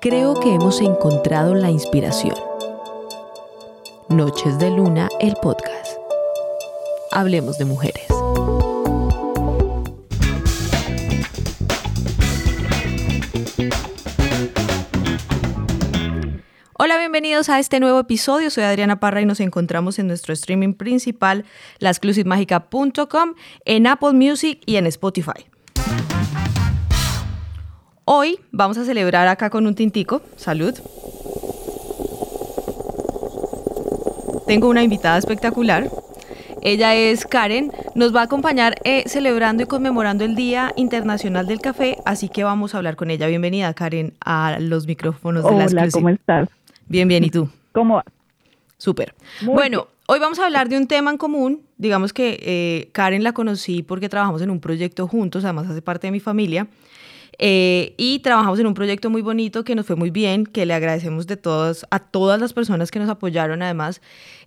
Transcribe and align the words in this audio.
Creo 0.00 0.38
que 0.38 0.54
hemos 0.54 0.80
encontrado 0.80 1.56
la 1.56 1.70
inspiración. 1.72 2.36
Noches 4.08 4.56
de 4.60 4.70
Luna, 4.70 5.08
el 5.18 5.34
podcast. 5.42 5.98
Hablemos 7.10 7.58
de 7.58 7.64
mujeres. 7.64 8.06
Hola, 16.74 16.96
bienvenidos 16.98 17.48
a 17.48 17.58
este 17.58 17.80
nuevo 17.80 17.98
episodio. 17.98 18.50
Soy 18.50 18.62
Adriana 18.62 19.00
Parra 19.00 19.20
y 19.20 19.26
nos 19.26 19.40
encontramos 19.40 19.98
en 19.98 20.06
nuestro 20.06 20.32
streaming 20.32 20.74
principal, 20.74 21.44
lasclusivemágica.com, 21.80 23.34
en 23.64 23.86
Apple 23.88 24.12
Music 24.12 24.60
y 24.64 24.76
en 24.76 24.86
Spotify. 24.86 25.48
Hoy 28.10 28.38
vamos 28.52 28.78
a 28.78 28.86
celebrar 28.86 29.28
acá 29.28 29.50
con 29.50 29.66
un 29.66 29.74
tintico. 29.74 30.22
Salud. 30.34 30.72
Tengo 34.46 34.70
una 34.70 34.82
invitada 34.82 35.18
espectacular. 35.18 35.90
Ella 36.62 36.94
es 36.94 37.26
Karen, 37.26 37.70
nos 37.94 38.16
va 38.16 38.22
a 38.22 38.24
acompañar 38.24 38.76
eh, 38.84 39.04
celebrando 39.06 39.62
y 39.62 39.66
conmemorando 39.66 40.24
el 40.24 40.36
Día 40.36 40.72
Internacional 40.76 41.46
del 41.46 41.60
Café, 41.60 41.98
así 42.06 42.30
que 42.30 42.44
vamos 42.44 42.74
a 42.74 42.78
hablar 42.78 42.96
con 42.96 43.10
ella. 43.10 43.26
Bienvenida, 43.26 43.74
Karen, 43.74 44.14
a 44.24 44.56
los 44.58 44.86
micrófonos 44.86 45.44
de 45.44 45.50
la 45.50 45.66
Hola, 45.66 45.88
¿cómo 45.92 46.08
estás? 46.08 46.48
Bien, 46.86 47.08
bien, 47.08 47.24
¿y 47.24 47.30
tú? 47.30 47.50
¿Cómo 47.72 47.96
vas? 47.96 48.06
Súper. 48.78 49.14
Bueno, 49.42 49.86
hoy 50.06 50.18
vamos 50.18 50.38
a 50.38 50.46
hablar 50.46 50.70
de 50.70 50.78
un 50.78 50.86
tema 50.86 51.10
en 51.10 51.18
común. 51.18 51.60
Digamos 51.76 52.14
que 52.14 52.40
eh, 52.40 52.88
Karen 52.92 53.22
la 53.22 53.34
conocí 53.34 53.82
porque 53.82 54.08
trabajamos 54.08 54.40
en 54.40 54.48
un 54.48 54.60
proyecto 54.60 55.06
juntos, 55.06 55.44
además 55.44 55.68
hace 55.68 55.82
parte 55.82 56.06
de 56.06 56.12
mi 56.12 56.20
familia. 56.20 56.68
Eh, 57.38 57.94
y 57.96 58.18
trabajamos 58.18 58.58
en 58.58 58.66
un 58.66 58.74
proyecto 58.74 59.10
muy 59.10 59.22
bonito 59.22 59.64
que 59.64 59.74
nos 59.74 59.86
fue 59.86 59.96
muy 59.96 60.10
bien, 60.10 60.44
que 60.44 60.66
le 60.66 60.74
agradecemos 60.74 61.26
de 61.26 61.36
todos, 61.36 61.86
a 61.90 62.00
todas 62.00 62.40
las 62.40 62.52
personas 62.52 62.90
que 62.90 62.98
nos 62.98 63.08
apoyaron 63.08 63.62
además. 63.62 64.00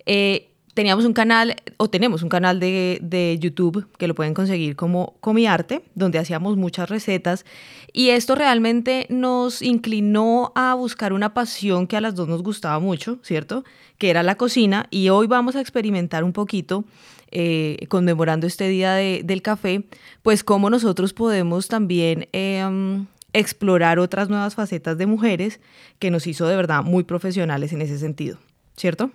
Eh, 0.06 0.51
teníamos 0.74 1.06
un 1.06 1.14
canal, 1.14 1.56
o 1.78 1.90
tenemos 1.90 2.24
un 2.24 2.30
canal 2.30 2.60
de, 2.60 3.00
de, 3.02 3.38
YouTube 3.40 3.88
que 3.98 4.08
lo 4.08 4.16
pueden 4.16 4.34
conseguir 4.34 4.76
como 4.76 5.16
Comiarte, 5.20 5.84
donde 5.96 6.20
hacíamos 6.20 6.58
muchas 6.58 6.90
recetas. 6.90 7.46
Y 7.94 8.10
esto 8.10 8.36
realmente 8.36 9.08
nos 9.10 9.62
inclinó 9.62 10.52
a 10.56 10.74
buscar 10.76 11.14
una 11.14 11.34
pasión 11.34 11.88
que 11.88 11.98
a 11.98 12.02
las 12.02 12.16
dos 12.16 12.28
nos 12.28 12.44
gustaba 12.44 12.80
mucho, 12.80 13.20
¿cierto? 13.22 13.64
Que 13.98 14.10
era 14.10 14.24
la 14.24 14.36
cocina. 14.36 14.88
Y 14.92 15.10
hoy 15.10 15.28
vamos 15.28 15.56
a 15.56 15.62
experimentar 15.62 16.24
un 16.24 16.34
poquito, 16.34 16.86
eh, 17.32 17.78
conmemorando 17.90 18.48
este 18.48 18.68
día 18.68 18.94
de, 18.94 19.22
del 19.24 19.42
café, 19.42 19.84
pues 20.22 20.44
cómo 20.44 20.70
nosotros 20.70 21.14
podemos 21.14 21.68
también... 21.68 22.28
Eh, 22.34 23.06
explorar 23.34 23.98
otras 23.98 24.28
nuevas 24.28 24.56
facetas 24.56 24.98
de 24.98 25.06
mujeres 25.06 25.62
que 26.00 26.12
nos 26.12 26.28
hizo 26.28 26.50
de 26.50 26.56
verdad 26.58 26.84
muy 26.84 27.06
profesionales 27.06 27.72
en 27.72 27.82
ese 27.82 27.98
sentido, 27.98 28.38
¿cierto? 28.76 29.12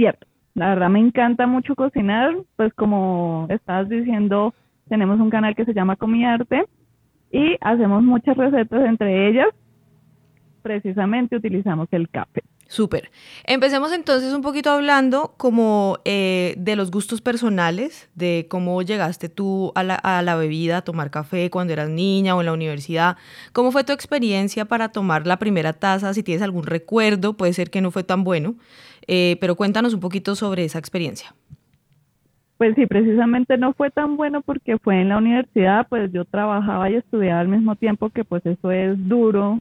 Cierto. 0.00 0.26
La 0.54 0.70
verdad 0.70 0.88
me 0.88 0.98
encanta 0.98 1.46
mucho 1.46 1.74
cocinar, 1.74 2.34
pues 2.56 2.72
como 2.72 3.46
estabas 3.50 3.90
diciendo, 3.90 4.54
tenemos 4.88 5.20
un 5.20 5.28
canal 5.28 5.54
que 5.54 5.66
se 5.66 5.74
llama 5.74 5.96
Comiarte 5.96 6.64
y 7.30 7.56
hacemos 7.60 8.02
muchas 8.02 8.34
recetas, 8.34 8.86
entre 8.86 9.28
ellas 9.28 9.48
precisamente 10.62 11.36
utilizamos 11.36 11.86
el 11.90 12.08
café. 12.08 12.42
Súper. 12.70 13.10
Empecemos 13.48 13.92
entonces 13.92 14.32
un 14.32 14.42
poquito 14.42 14.70
hablando 14.70 15.34
como 15.36 15.98
eh, 16.04 16.54
de 16.56 16.76
los 16.76 16.92
gustos 16.92 17.20
personales, 17.20 18.08
de 18.14 18.46
cómo 18.48 18.80
llegaste 18.82 19.28
tú 19.28 19.72
a 19.74 19.82
la, 19.82 19.96
a 19.96 20.22
la, 20.22 20.36
bebida, 20.36 20.76
a 20.76 20.82
tomar 20.82 21.10
café 21.10 21.50
cuando 21.50 21.72
eras 21.72 21.88
niña 21.88 22.36
o 22.36 22.40
en 22.40 22.46
la 22.46 22.52
universidad. 22.52 23.16
¿Cómo 23.52 23.72
fue 23.72 23.82
tu 23.82 23.92
experiencia 23.92 24.66
para 24.66 24.90
tomar 24.90 25.26
la 25.26 25.40
primera 25.40 25.72
taza? 25.72 26.14
Si 26.14 26.22
tienes 26.22 26.42
algún 26.42 26.62
recuerdo, 26.62 27.36
puede 27.36 27.54
ser 27.54 27.70
que 27.70 27.80
no 27.80 27.90
fue 27.90 28.04
tan 28.04 28.22
bueno, 28.22 28.54
eh, 29.08 29.36
pero 29.40 29.56
cuéntanos 29.56 29.92
un 29.92 29.98
poquito 29.98 30.36
sobre 30.36 30.64
esa 30.64 30.78
experiencia. 30.78 31.34
Pues 32.56 32.76
sí, 32.76 32.86
precisamente 32.86 33.58
no 33.58 33.72
fue 33.72 33.90
tan 33.90 34.16
bueno 34.16 34.42
porque 34.42 34.78
fue 34.78 35.00
en 35.00 35.08
la 35.08 35.18
universidad, 35.18 35.88
pues 35.88 36.12
yo 36.12 36.24
trabajaba 36.24 36.88
y 36.88 36.94
estudiaba 36.94 37.40
al 37.40 37.48
mismo 37.48 37.74
tiempo 37.74 38.10
que 38.10 38.22
pues 38.22 38.46
eso 38.46 38.70
es 38.70 38.96
duro 39.08 39.58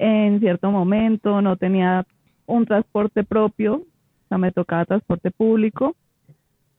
en 0.00 0.40
cierto 0.40 0.70
momento, 0.70 1.42
no 1.42 1.56
tenía 1.56 2.06
un 2.50 2.66
transporte 2.66 3.24
propio, 3.24 3.74
o 3.76 4.28
sea, 4.28 4.38
me 4.38 4.52
tocaba 4.52 4.84
transporte 4.84 5.30
público 5.30 5.94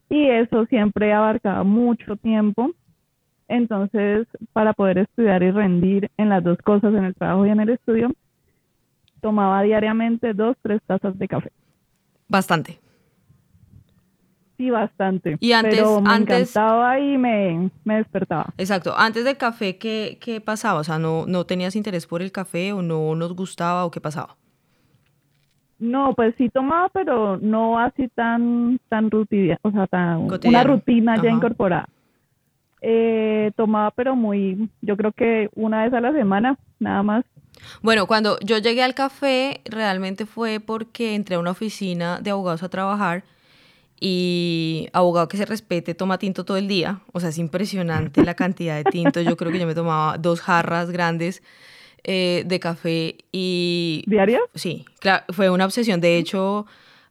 y 0.09 0.27
eso 0.27 0.65
siempre 0.65 1.13
abarcaba 1.13 1.63
mucho 1.63 2.17
tiempo. 2.17 2.71
Entonces, 3.47 4.27
para 4.53 4.73
poder 4.73 4.99
estudiar 4.99 5.43
y 5.43 5.51
rendir 5.51 6.09
en 6.17 6.29
las 6.29 6.43
dos 6.43 6.57
cosas, 6.59 6.93
en 6.93 7.05
el 7.05 7.15
trabajo 7.15 7.45
y 7.45 7.49
en 7.49 7.59
el 7.59 7.69
estudio, 7.69 8.11
tomaba 9.21 9.61
diariamente 9.63 10.33
dos, 10.33 10.55
tres 10.61 10.81
tazas 10.85 11.17
de 11.17 11.27
café. 11.27 11.51
Bastante. 12.27 12.79
Sí, 14.57 14.69
bastante. 14.69 15.37
Y 15.39 15.53
antes, 15.53 15.75
pero 15.75 16.01
me 16.01 16.11
antes, 16.11 16.55
encantaba 16.55 16.99
y 16.99 17.17
me, 17.17 17.71
me, 17.83 17.95
despertaba. 17.95 18.53
Exacto. 18.57 18.93
Antes 18.95 19.23
del 19.23 19.37
café, 19.37 19.77
¿qué, 19.77 20.17
¿qué 20.21 20.39
pasaba? 20.39 20.79
O 20.79 20.83
sea, 20.83 20.99
¿no, 20.99 21.25
¿no 21.25 21.45
tenías 21.45 21.75
interés 21.75 22.05
por 22.05 22.21
el 22.21 22.31
café 22.31 22.71
o 22.73 22.81
no 22.81 23.15
nos 23.15 23.33
gustaba 23.35 23.85
o 23.85 23.91
qué 23.91 23.99
pasaba? 23.99 24.37
No, 25.81 26.13
pues 26.13 26.35
sí 26.37 26.47
tomaba, 26.49 26.89
pero 26.89 27.37
no 27.37 27.79
así 27.79 28.07
tan, 28.09 28.79
tan 28.87 29.09
rutina, 29.09 29.57
o 29.63 29.71
sea, 29.71 29.87
tan, 29.87 30.27
una 30.45 30.63
rutina 30.63 31.13
Ajá. 31.13 31.23
ya 31.23 31.31
incorporada. 31.31 31.89
Eh, 32.81 33.51
tomaba, 33.55 33.89
pero 33.89 34.15
muy, 34.15 34.69
yo 34.81 34.95
creo 34.95 35.11
que 35.11 35.49
una 35.55 35.83
vez 35.83 35.93
a 35.93 35.99
la 35.99 36.13
semana, 36.13 36.55
nada 36.77 37.01
más. 37.01 37.25
Bueno, 37.81 38.05
cuando 38.05 38.37
yo 38.45 38.59
llegué 38.59 38.83
al 38.83 38.93
café, 38.93 39.61
realmente 39.65 40.27
fue 40.27 40.59
porque 40.59 41.15
entré 41.15 41.35
a 41.35 41.39
una 41.39 41.49
oficina 41.49 42.19
de 42.21 42.29
abogados 42.29 42.61
a 42.61 42.69
trabajar 42.69 43.23
y 43.99 44.87
abogado 44.93 45.27
que 45.27 45.37
se 45.37 45.45
respete 45.45 45.95
toma 45.95 46.19
tinto 46.19 46.45
todo 46.45 46.57
el 46.57 46.67
día. 46.67 46.99
O 47.11 47.19
sea, 47.19 47.29
es 47.29 47.39
impresionante 47.39 48.23
la 48.23 48.35
cantidad 48.35 48.75
de 48.75 48.83
tinto. 48.83 49.19
Yo 49.21 49.35
creo 49.35 49.51
que 49.51 49.57
yo 49.57 49.65
me 49.65 49.73
tomaba 49.73 50.19
dos 50.19 50.41
jarras 50.41 50.91
grandes 50.91 51.41
eh, 52.03 52.43
de 52.45 52.59
café 52.59 53.15
y... 53.31 54.03
¿Diarias? 54.07 54.41
Sí, 54.55 54.85
claro, 54.99 55.25
fue 55.29 55.49
una 55.49 55.65
obsesión. 55.65 56.01
De 56.01 56.17
hecho, 56.17 56.65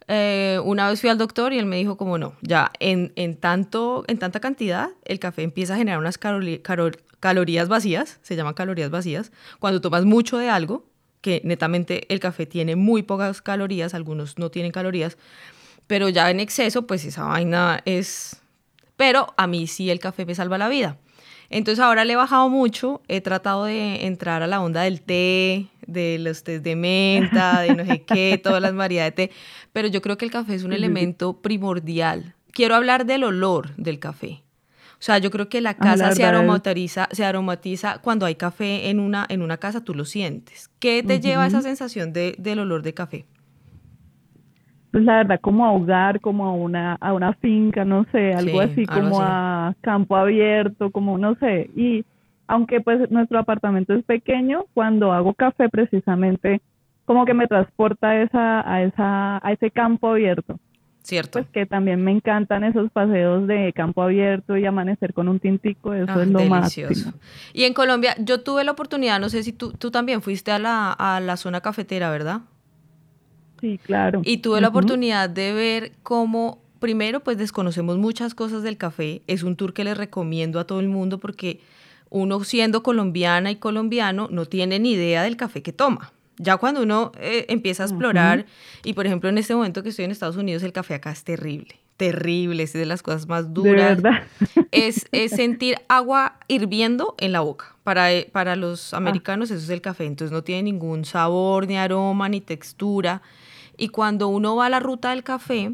eh, 0.08 0.58
una 0.64 0.88
vez 0.88 1.00
fui 1.00 1.10
al 1.10 1.18
doctor 1.18 1.52
y 1.52 1.58
él 1.58 1.66
me 1.66 1.76
dijo 1.76 1.96
como 1.96 2.18
no, 2.18 2.34
ya 2.42 2.72
en, 2.80 3.12
en, 3.16 3.36
tanto, 3.36 4.04
en 4.08 4.18
tanta 4.18 4.40
cantidad 4.40 4.90
el 5.04 5.20
café 5.20 5.42
empieza 5.42 5.74
a 5.74 5.76
generar 5.76 6.00
unas 6.00 6.18
calorías 6.18 7.68
vacías, 7.68 8.18
se 8.22 8.34
llaman 8.34 8.54
calorías 8.54 8.90
vacías, 8.90 9.30
cuando 9.60 9.80
tomas 9.80 10.04
mucho 10.04 10.38
de 10.38 10.48
algo, 10.50 10.84
que 11.20 11.40
netamente 11.44 12.12
el 12.12 12.18
café 12.18 12.46
tiene 12.46 12.76
muy 12.76 13.02
pocas 13.02 13.42
calorías, 13.42 13.94
algunos 13.94 14.38
no 14.38 14.50
tienen 14.50 14.72
calorías, 14.72 15.16
pero 15.86 16.08
ya 16.08 16.30
en 16.30 16.40
exceso, 16.40 16.86
pues 16.86 17.04
esa 17.04 17.24
vaina 17.24 17.80
es... 17.84 18.40
Pero 18.96 19.32
a 19.36 19.46
mí 19.46 19.66
sí 19.66 19.90
el 19.90 19.98
café 19.98 20.26
me 20.26 20.34
salva 20.34 20.58
la 20.58 20.68
vida. 20.68 20.98
Entonces 21.50 21.82
ahora 21.84 22.04
le 22.04 22.12
he 22.12 22.16
bajado 22.16 22.48
mucho, 22.48 23.02
he 23.08 23.20
tratado 23.20 23.64
de 23.64 24.06
entrar 24.06 24.42
a 24.42 24.46
la 24.46 24.60
onda 24.60 24.82
del 24.82 25.02
té, 25.02 25.66
de 25.84 26.18
los 26.20 26.44
tés 26.44 26.62
de 26.62 26.76
menta, 26.76 27.60
de 27.60 27.74
no 27.74 27.84
sé 27.84 28.02
qué, 28.02 28.40
todas 28.42 28.62
las 28.62 28.72
variedades 28.72 29.16
de 29.16 29.26
té, 29.26 29.34
pero 29.72 29.88
yo 29.88 30.00
creo 30.00 30.16
que 30.16 30.24
el 30.24 30.30
café 30.30 30.54
es 30.54 30.62
un 30.62 30.72
elemento 30.72 31.42
primordial. 31.42 32.34
Quiero 32.52 32.76
hablar 32.76 33.04
del 33.04 33.24
olor 33.24 33.74
del 33.76 33.98
café. 33.98 34.42
O 34.92 35.02
sea, 35.02 35.18
yo 35.18 35.30
creo 35.30 35.48
que 35.48 35.60
la 35.60 35.74
casa 35.74 36.06
ah, 36.06 36.08
la 36.10 36.14
se, 36.14 36.24
aromatiza, 36.24 37.08
se 37.10 37.24
aromatiza 37.24 37.98
cuando 37.98 38.26
hay 38.26 38.34
café 38.34 38.90
en 38.90 39.00
una, 39.00 39.26
en 39.28 39.42
una 39.42 39.56
casa, 39.56 39.82
tú 39.82 39.94
lo 39.94 40.04
sientes. 40.04 40.70
¿Qué 40.78 41.02
te 41.02 41.14
uh 41.14 41.16
-huh. 41.16 41.22
lleva 41.22 41.44
a 41.44 41.46
esa 41.46 41.62
sensación 41.62 42.12
de, 42.12 42.34
del 42.38 42.58
olor 42.60 42.82
de 42.82 42.92
café? 42.94 43.24
Pues 44.90 45.04
la 45.04 45.18
verdad 45.18 45.40
como 45.40 45.64
a 45.64 45.72
hogar, 45.72 46.20
como 46.20 46.46
a 46.46 46.52
una, 46.52 46.96
a 47.00 47.12
una 47.12 47.34
finca, 47.34 47.84
no 47.84 48.06
sé, 48.12 48.32
algo 48.34 48.60
sí, 48.62 48.70
así 48.70 48.84
algo 48.88 49.10
como 49.10 49.20
así. 49.20 49.30
a 49.30 49.74
campo 49.80 50.16
abierto, 50.16 50.90
como 50.90 51.16
no 51.18 51.36
sé. 51.36 51.70
Y 51.76 52.04
aunque 52.46 52.80
pues 52.80 53.10
nuestro 53.10 53.38
apartamento 53.38 53.94
es 53.94 54.04
pequeño, 54.04 54.64
cuando 54.74 55.12
hago 55.12 55.34
café 55.34 55.68
precisamente 55.68 56.60
como 57.04 57.24
que 57.24 57.34
me 57.34 57.46
transporta 57.46 58.10
a 58.10 58.22
esa, 58.22 58.72
a 58.72 58.82
esa, 58.82 59.46
a 59.46 59.52
ese 59.52 59.70
campo 59.70 60.10
abierto. 60.10 60.58
Cierto. 61.02 61.40
Pues 61.40 61.50
que 61.50 61.66
también 61.66 62.04
me 62.04 62.12
encantan 62.12 62.62
esos 62.62 62.90
paseos 62.92 63.48
de 63.48 63.72
campo 63.72 64.02
abierto 64.02 64.56
y 64.56 64.66
amanecer 64.66 65.14
con 65.14 65.28
un 65.28 65.40
tintico, 65.40 65.94
eso 65.94 66.06
ah, 66.08 66.22
es 66.22 66.28
lo 66.28 66.38
delicioso. 66.40 66.90
máximo. 66.90 67.12
Y 67.52 67.64
en 67.64 67.74
Colombia, 67.74 68.14
yo 68.18 68.42
tuve 68.42 68.64
la 68.64 68.72
oportunidad, 68.72 69.18
no 69.18 69.28
sé 69.28 69.42
si 69.42 69.52
tú, 69.52 69.72
tú 69.72 69.90
también 69.90 70.22
fuiste 70.22 70.52
a 70.52 70.58
la, 70.58 70.92
a 70.92 71.20
la 71.20 71.36
zona 71.36 71.60
cafetera, 71.60 72.10
¿verdad? 72.10 72.42
Sí, 73.60 73.78
claro. 73.78 74.22
Y 74.24 74.38
tuve 74.38 74.54
uh 74.54 74.58
-huh. 74.58 74.62
la 74.62 74.68
oportunidad 74.68 75.30
de 75.30 75.52
ver 75.52 75.92
cómo, 76.02 76.62
primero, 76.78 77.20
pues 77.20 77.38
desconocemos 77.38 77.98
muchas 77.98 78.34
cosas 78.34 78.62
del 78.62 78.76
café. 78.76 79.22
Es 79.26 79.42
un 79.42 79.56
tour 79.56 79.72
que 79.72 79.84
les 79.84 79.96
recomiendo 79.96 80.60
a 80.60 80.64
todo 80.66 80.80
el 80.80 80.88
mundo 80.88 81.18
porque 81.18 81.60
uno 82.08 82.42
siendo 82.44 82.82
colombiana 82.82 83.50
y 83.50 83.56
colombiano 83.56 84.28
no 84.30 84.46
tiene 84.46 84.78
ni 84.78 84.92
idea 84.92 85.22
del 85.22 85.36
café 85.36 85.62
que 85.62 85.72
toma. 85.72 86.12
Ya 86.38 86.56
cuando 86.56 86.82
uno 86.82 87.12
eh, 87.20 87.44
empieza 87.48 87.82
a 87.82 87.86
explorar, 87.86 88.38
uh 88.38 88.42
-huh. 88.42 88.90
y 88.90 88.92
por 88.94 89.06
ejemplo 89.06 89.28
en 89.28 89.38
este 89.38 89.54
momento 89.54 89.82
que 89.82 89.90
estoy 89.90 90.06
en 90.06 90.10
Estados 90.10 90.36
Unidos, 90.36 90.62
el 90.62 90.72
café 90.72 90.94
acá 90.94 91.10
es 91.12 91.22
terrible 91.22 91.80
terrible, 92.00 92.62
es 92.62 92.72
de 92.72 92.86
las 92.86 93.02
cosas 93.02 93.28
más 93.28 93.52
duras. 93.52 93.98
Es, 94.72 95.06
es, 95.12 95.32
sentir 95.32 95.76
agua 95.88 96.38
hirviendo 96.48 97.14
en 97.18 97.32
la 97.32 97.40
boca. 97.40 97.76
Para, 97.82 98.10
eh, 98.12 98.30
para 98.32 98.56
los 98.56 98.94
ah. 98.94 98.96
americanos 98.96 99.50
eso 99.50 99.62
es 99.62 99.68
el 99.68 99.82
café, 99.82 100.06
entonces 100.06 100.32
no 100.32 100.42
tiene 100.42 100.62
ningún 100.62 101.04
sabor, 101.04 101.66
ni 101.66 101.76
aroma, 101.76 102.28
ni 102.30 102.40
textura. 102.40 103.20
Y 103.80 103.88
cuando 103.88 104.28
uno 104.28 104.56
va 104.56 104.66
a 104.66 104.68
la 104.68 104.78
ruta 104.78 105.10
del 105.10 105.24
café, 105.24 105.72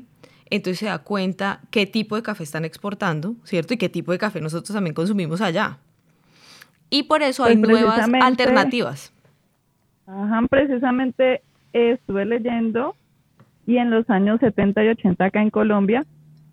entonces 0.48 0.78
se 0.78 0.86
da 0.86 0.98
cuenta 1.00 1.60
qué 1.72 1.86
tipo 1.86 2.14
de 2.14 2.22
café 2.22 2.44
están 2.44 2.64
exportando, 2.64 3.34
¿cierto? 3.42 3.74
Y 3.74 3.78
qué 3.78 3.88
tipo 3.88 4.12
de 4.12 4.18
café 4.18 4.40
nosotros 4.40 4.72
también 4.72 4.94
consumimos 4.94 5.40
allá. 5.40 5.78
Y 6.88 7.02
por 7.02 7.22
eso 7.22 7.42
hay 7.42 7.56
pues 7.56 7.68
nuevas 7.68 8.08
alternativas. 8.22 9.12
Ajá, 10.06 10.40
precisamente 10.48 11.42
estuve 11.72 12.24
leyendo 12.26 12.94
y 13.66 13.78
en 13.78 13.90
los 13.90 14.08
años 14.08 14.38
70 14.38 14.84
y 14.84 14.88
80 14.90 15.24
acá 15.24 15.42
en 15.42 15.50
Colombia 15.50 16.06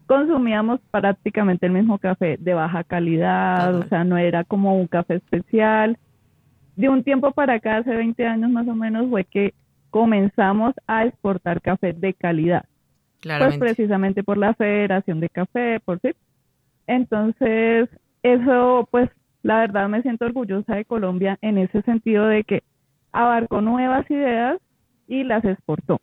consumíamos 0.08 0.80
prácticamente 0.90 1.68
el 1.68 1.72
mismo 1.72 2.00
café 2.00 2.38
de 2.40 2.56
baja 2.56 2.84
calidad, 2.84 3.76
o 3.76 3.84
sea, 3.84 4.04
no 4.04 4.18
era 4.18 4.44
como 4.44 4.76
un 4.76 4.88
café 4.88 5.16
especial. 5.16 6.00
De 6.76 6.90
un 6.90 7.04
tiempo 7.04 7.32
para 7.32 7.54
acá, 7.54 7.78
hace 7.78 7.96
20 7.96 8.26
años 8.26 8.50
más 8.50 8.68
o 8.68 8.74
menos, 8.74 9.08
fue 9.10 9.24
que 9.24 9.54
comenzamos 9.94 10.74
a 10.88 11.06
exportar 11.06 11.62
café 11.62 11.94
de 11.94 12.16
calidad. 12.16 12.66
Pues 13.22 13.60
precisamente 13.60 14.24
por 14.24 14.38
la 14.38 14.56
Federación 14.56 15.20
de 15.20 15.30
Café, 15.30 15.80
por 15.86 16.00
sí. 16.00 16.10
Entonces, 16.88 17.90
eso, 18.24 18.88
pues, 18.90 19.08
la 19.44 19.60
verdad 19.60 19.88
me 19.90 20.02
siento 20.02 20.26
orgullosa 20.26 20.74
de 20.74 20.86
Colombia 20.86 21.38
en 21.42 21.60
ese 21.60 21.84
sentido 21.84 22.26
de 22.26 22.44
que 22.44 22.64
abarcó 23.12 23.62
nuevas 23.62 24.10
ideas 24.10 24.60
y 25.08 25.24
las 25.24 25.46
exportó. 25.46 26.02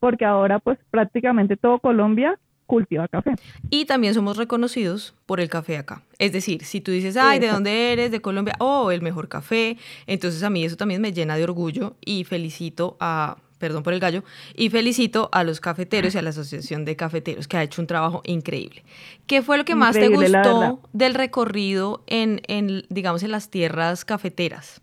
Porque 0.00 0.24
ahora, 0.24 0.58
pues, 0.58 0.78
prácticamente 0.90 1.58
todo 1.58 1.80
Colombia 1.80 2.38
cultiva 2.68 3.08
café. 3.08 3.34
Y 3.70 3.86
también 3.86 4.14
somos 4.14 4.36
reconocidos 4.36 5.14
por 5.26 5.40
el 5.40 5.48
café 5.48 5.78
acá. 5.78 6.02
Es 6.18 6.32
decir, 6.32 6.64
si 6.64 6.82
tú 6.82 6.92
dices, 6.92 7.16
ay, 7.16 7.40
¿de 7.40 7.48
dónde 7.48 7.92
eres? 7.92 8.10
De 8.10 8.20
Colombia, 8.20 8.54
oh, 8.60 8.90
el 8.90 9.00
mejor 9.00 9.28
café. 9.28 9.78
Entonces 10.06 10.42
a 10.42 10.50
mí 10.50 10.64
eso 10.64 10.76
también 10.76 11.00
me 11.00 11.12
llena 11.12 11.36
de 11.36 11.44
orgullo 11.44 11.96
y 12.04 12.24
felicito 12.24 12.98
a, 13.00 13.38
perdón 13.58 13.82
por 13.82 13.94
el 13.94 14.00
gallo, 14.00 14.22
y 14.54 14.68
felicito 14.68 15.30
a 15.32 15.44
los 15.44 15.60
cafeteros 15.60 16.14
y 16.14 16.18
a 16.18 16.22
la 16.22 16.30
Asociación 16.30 16.84
de 16.84 16.94
Cafeteros, 16.94 17.48
que 17.48 17.56
ha 17.56 17.62
hecho 17.62 17.80
un 17.80 17.86
trabajo 17.86 18.20
increíble. 18.26 18.84
¿Qué 19.26 19.40
fue 19.40 19.56
lo 19.56 19.64
que 19.64 19.74
más 19.74 19.94
te 19.94 20.08
gustó 20.08 20.80
del 20.92 21.14
recorrido 21.14 22.04
en, 22.06 22.42
en, 22.48 22.84
digamos, 22.90 23.22
en 23.22 23.30
las 23.30 23.48
tierras 23.48 24.04
cafeteras? 24.04 24.82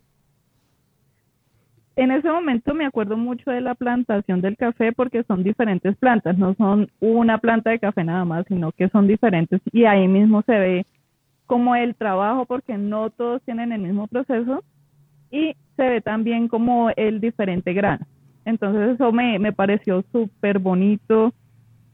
En 1.97 2.11
ese 2.11 2.29
momento 2.29 2.73
me 2.73 2.85
acuerdo 2.85 3.15
mucho 3.15 3.49
de 3.51 3.61
la 3.61 3.73
plantación 3.73 4.41
del 4.41 4.57
café 4.57 4.91
porque 4.91 5.23
son 5.23 5.43
diferentes 5.43 5.95
plantas, 5.95 6.37
no 6.37 6.53
son 6.55 6.89
una 6.99 7.37
planta 7.37 7.69
de 7.69 7.79
café 7.79 8.03
nada 8.03 8.25
más, 8.25 8.45
sino 8.47 8.73
que 8.73 8.89
son 8.89 9.07
diferentes 9.07 9.61
y 9.71 9.85
ahí 9.85 10.07
mismo 10.09 10.41
se 10.41 10.59
ve 10.59 10.85
como 11.45 11.73
el 11.75 11.95
trabajo 11.95 12.45
porque 12.45 12.77
no 12.77 13.09
todos 13.11 13.41
tienen 13.43 13.71
el 13.71 13.81
mismo 13.81 14.07
proceso 14.07 14.61
y 15.31 15.55
se 15.77 15.83
ve 15.89 16.01
también 16.01 16.49
como 16.49 16.89
el 16.97 17.21
diferente 17.21 17.71
grano. 17.73 18.05
Entonces 18.43 18.95
eso 18.95 19.13
me, 19.13 19.39
me 19.39 19.53
pareció 19.53 20.03
súper 20.11 20.59
bonito. 20.59 21.33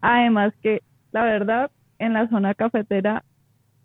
Además 0.02 0.52
que 0.64 0.82
la 1.12 1.24
verdad 1.24 1.70
en 2.00 2.14
la 2.14 2.28
zona 2.30 2.56
cafetera 2.56 3.24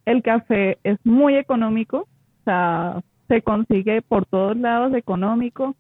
el 0.06 0.22
café 0.22 0.78
es 0.82 0.98
muy 1.04 1.36
económico, 1.36 1.98
o 1.98 2.44
sea, 2.44 3.02
se 3.28 3.42
consigue 3.42 4.00
por 4.00 4.24
todos 4.24 4.56
lados 4.56 4.94
económico 4.94 5.74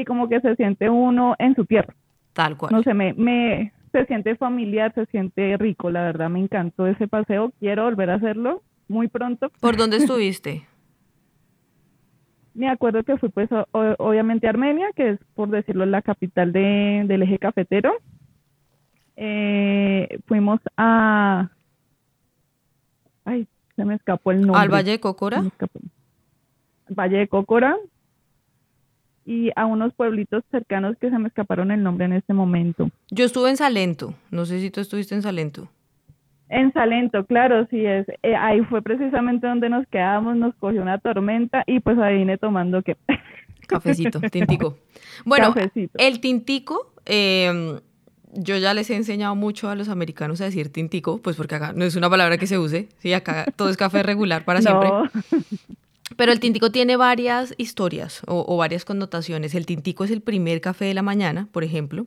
y 0.00 0.04
como 0.04 0.28
que 0.28 0.40
se 0.40 0.56
siente 0.56 0.88
uno 0.90 1.34
en 1.38 1.54
su 1.54 1.64
tierra. 1.64 1.94
Tal 2.32 2.56
cual. 2.56 2.72
No 2.72 2.82
sé, 2.82 2.94
me, 2.94 3.14
me 3.14 3.72
se 3.92 4.04
siente 4.06 4.36
familiar, 4.36 4.92
se 4.94 5.06
siente 5.06 5.56
rico, 5.56 5.90
la 5.90 6.02
verdad 6.02 6.28
me 6.28 6.40
encantó 6.40 6.86
ese 6.86 7.08
paseo, 7.08 7.52
quiero 7.58 7.84
volver 7.84 8.10
a 8.10 8.14
hacerlo 8.14 8.62
muy 8.86 9.08
pronto. 9.08 9.50
¿Por 9.60 9.76
dónde 9.76 9.96
estuviste? 9.98 10.66
me 12.58 12.68
acuerdo 12.68 13.04
que 13.04 13.16
fui 13.18 13.28
pues 13.28 13.48
obviamente 13.70 14.48
a 14.48 14.50
Armenia, 14.50 14.88
que 14.96 15.10
es 15.10 15.20
por 15.36 15.48
decirlo 15.48 15.86
la 15.86 16.02
capital 16.02 16.52
de, 16.52 17.04
del 17.06 17.22
eje 17.22 17.38
cafetero. 17.38 17.92
Eh, 19.14 20.18
fuimos 20.26 20.58
a... 20.76 21.50
Ay, 23.24 23.46
se 23.76 23.84
me 23.84 23.94
escapó 23.94 24.32
el 24.32 24.40
nombre. 24.40 24.60
¿Al 24.60 24.70
Valle 24.70 24.90
de 24.90 25.00
Cocora? 25.00 25.44
Valle 26.88 27.18
de 27.18 27.28
Cocora, 27.28 27.76
y 29.28 29.50
a 29.56 29.66
unos 29.66 29.92
pueblitos 29.92 30.42
cercanos 30.50 30.96
que 30.98 31.10
se 31.10 31.18
me 31.18 31.28
escaparon 31.28 31.70
el 31.70 31.82
nombre 31.82 32.06
en 32.06 32.14
este 32.14 32.32
momento. 32.32 32.90
Yo 33.10 33.26
estuve 33.26 33.50
en 33.50 33.58
Salento, 33.58 34.14
no 34.30 34.46
sé 34.46 34.58
si 34.58 34.70
tú 34.70 34.80
estuviste 34.80 35.14
en 35.14 35.20
Salento. 35.20 35.68
En 36.48 36.72
Salento, 36.72 37.26
claro, 37.26 37.66
sí 37.70 37.84
es. 37.84 38.08
Eh, 38.22 38.34
ahí 38.34 38.62
fue 38.62 38.80
precisamente 38.80 39.46
donde 39.46 39.68
nos 39.68 39.86
quedamos, 39.88 40.34
nos 40.34 40.54
cogió 40.54 40.80
una 40.80 40.96
tormenta 40.96 41.62
y 41.66 41.80
pues 41.80 41.98
ahí 41.98 42.16
vine 42.16 42.38
tomando 42.38 42.80
que... 42.80 42.96
Cafecito, 43.66 44.18
tintico. 44.30 44.78
Bueno, 45.26 45.54
el 45.98 46.20
tintico, 46.20 46.94
em, 47.04 47.80
yo 48.32 48.56
ya 48.56 48.72
les 48.72 48.88
he 48.88 48.96
enseñado 48.96 49.36
mucho 49.36 49.68
a 49.68 49.74
los 49.74 49.90
americanos 49.90 50.40
a 50.40 50.46
decir 50.46 50.72
tintico, 50.72 51.18
pues 51.18 51.36
porque 51.36 51.56
acá 51.56 51.74
no 51.74 51.84
es 51.84 51.94
una 51.96 52.08
palabra 52.08 52.38
que 52.38 52.46
se 52.46 52.58
use, 52.58 52.88
sí, 52.96 53.12
acá 53.12 53.44
todo 53.56 53.68
es 53.68 53.76
café 53.76 54.02
regular 54.02 54.46
para 54.46 54.62
siempre. 54.62 54.88
Pero 56.18 56.32
el 56.32 56.40
tintico 56.40 56.72
tiene 56.72 56.96
varias 56.96 57.54
historias 57.58 58.22
o, 58.26 58.56
varias 58.56 58.84
connotaciones. 58.84 59.54
El 59.54 59.66
tintico 59.66 60.02
es 60.02 60.10
el 60.10 60.20
primer 60.20 60.60
café 60.60 60.86
de 60.86 60.94
la 60.94 61.02
mañana, 61.02 61.46
por 61.52 61.62
ejemplo. 61.62 62.06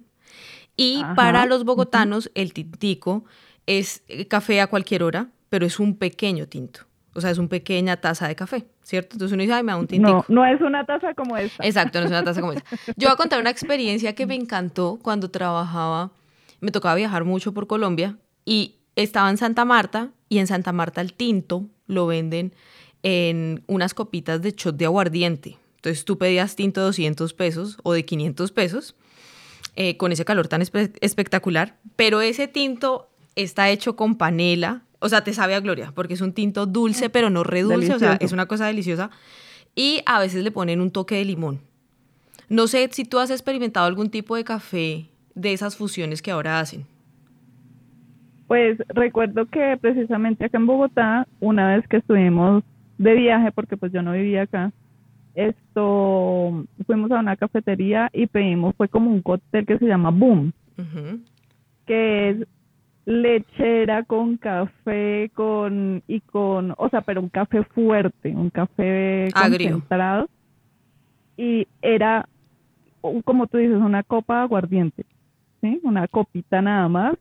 Y 0.75 1.01
para 1.15 1.45
los 1.45 1.63
bogotanos, 1.63 2.29
el 2.35 2.51
tintico 2.51 3.23
es 3.67 4.03
café 4.27 4.59
a 4.59 4.67
cualquier 4.67 5.03
hora, 5.03 5.29
pero 5.47 5.65
es 5.65 5.79
un 5.79 5.95
pequeño 5.95 6.45
tinto. 6.47 6.81
O 7.13 7.21
sea, 7.21 7.29
es 7.29 7.37
una 7.37 7.47
pequeña 7.47 7.95
taza 8.01 8.27
de 8.27 8.35
café, 8.35 8.65
¿cierto? 8.83 9.15
Entonces 9.15 9.33
uno 9.33 9.43
dice, 9.43 9.53
ay, 9.53 9.63
me 9.63 9.71
da 9.71 9.77
un 9.77 9.87
tintico. 9.87 10.25
No, 10.27 10.41
no 10.41 10.45
es 10.45 10.59
una 10.59 10.85
taza 10.85 11.13
como 11.13 11.37
esta. 11.37 11.65
Exacto, 11.65 11.99
no 11.99 12.05
es 12.05 12.11
una 12.11 12.25
taza 12.25 12.41
como 12.41 12.51
esta. 12.51 12.69
Yo 12.97 13.07
voy 13.07 13.13
a 13.13 13.15
contar 13.15 13.39
una 13.39 13.49
experiencia 13.49 14.13
que 14.13 14.25
me 14.25 14.35
encantó 14.35 14.99
cuando 15.01 15.31
trabajaba, 15.31 16.11
me 16.59 16.71
tocaba 16.71 16.95
viajar 16.95 17.23
mucho 17.23 17.53
por 17.53 17.65
Colombia 17.65 18.17
y 18.43 18.75
estaba 18.97 19.29
en 19.29 19.37
Santa 19.37 19.63
Marta 19.63 20.09
y 20.27 20.39
en 20.39 20.47
Santa 20.47 20.73
Marta 20.73 20.99
el 20.99 21.13
tinto 21.13 21.69
lo 21.87 22.07
venden 22.07 22.53
en 23.03 23.63
unas 23.67 23.93
copitas 23.93 24.41
de 24.41 24.51
shot 24.51 24.75
de 24.77 24.85
aguardiente. 24.85 25.57
Entonces 25.77 26.05
tú 26.05 26.17
pedías 26.17 26.55
tinto 26.55 26.81
de 26.81 26.87
200 26.87 27.33
pesos 27.33 27.77
o 27.83 27.93
de 27.93 28.05
500 28.05 28.51
pesos 28.51 28.95
eh, 29.75 29.97
con 29.97 30.11
ese 30.11 30.25
calor 30.25 30.47
tan 30.47 30.61
espectacular, 30.61 31.77
pero 31.95 32.21
ese 32.21 32.47
tinto 32.47 33.09
está 33.35 33.69
hecho 33.69 33.95
con 33.95 34.15
panela, 34.15 34.83
o 34.99 35.09
sea, 35.09 35.23
te 35.23 35.33
sabe 35.33 35.55
a 35.55 35.59
gloria, 35.59 35.91
porque 35.95 36.13
es 36.13 36.21
un 36.21 36.33
tinto 36.33 36.65
dulce, 36.65 37.09
pero 37.09 37.29
no 37.29 37.43
redulce, 37.43 37.93
o 37.93 37.99
sea, 37.99 38.17
es 38.19 38.31
una 38.31 38.45
cosa 38.45 38.67
deliciosa. 38.67 39.09
Y 39.73 40.01
a 40.05 40.19
veces 40.19 40.43
le 40.43 40.51
ponen 40.51 40.81
un 40.81 40.91
toque 40.91 41.15
de 41.15 41.25
limón. 41.25 41.61
No 42.49 42.67
sé 42.67 42.87
si 42.91 43.05
tú 43.05 43.17
has 43.19 43.31
experimentado 43.31 43.87
algún 43.87 44.09
tipo 44.09 44.35
de 44.35 44.43
café 44.43 45.05
de 45.33 45.53
esas 45.53 45.77
fusiones 45.77 46.21
que 46.21 46.31
ahora 46.31 46.59
hacen. 46.59 46.85
Pues 48.47 48.77
recuerdo 48.89 49.45
que 49.45 49.77
precisamente 49.79 50.45
acá 50.45 50.57
en 50.57 50.67
Bogotá, 50.67 51.25
una 51.39 51.73
vez 51.73 51.87
que 51.87 51.97
estuvimos 51.97 52.65
de 53.01 53.15
viaje, 53.15 53.51
porque 53.51 53.77
pues 53.77 53.91
yo 53.91 54.01
no 54.01 54.13
vivía 54.13 54.43
acá, 54.43 54.71
esto, 55.33 56.65
fuimos 56.85 57.11
a 57.11 57.19
una 57.19 57.35
cafetería 57.35 58.09
y 58.13 58.27
pedimos, 58.27 58.75
fue 58.75 58.89
como 58.89 59.09
un 59.09 59.21
cóctel 59.21 59.65
que 59.65 59.77
se 59.77 59.85
llama 59.85 60.11
Boom, 60.11 60.53
que 61.85 62.29
es 62.29 62.47
lechera 63.05 64.03
con 64.03 64.37
café 64.37 65.31
con 65.33 66.03
y 66.07 66.19
con, 66.21 66.75
o 66.77 66.89
sea, 66.89 67.01
pero 67.01 67.21
un 67.21 67.29
café 67.29 67.63
fuerte, 67.63 68.29
un 68.35 68.51
café 68.51 69.29
concentrado 69.33 70.29
y 71.37 71.67
era 71.81 72.27
como 73.23 73.47
tú 73.47 73.57
dices, 73.57 73.77
una 73.77 74.03
copa 74.03 74.43
aguardiente, 74.43 75.05
¿sí? 75.61 75.79
Una 75.81 76.07
copita 76.07 76.61
nada 76.61 76.87
más, 76.87 77.15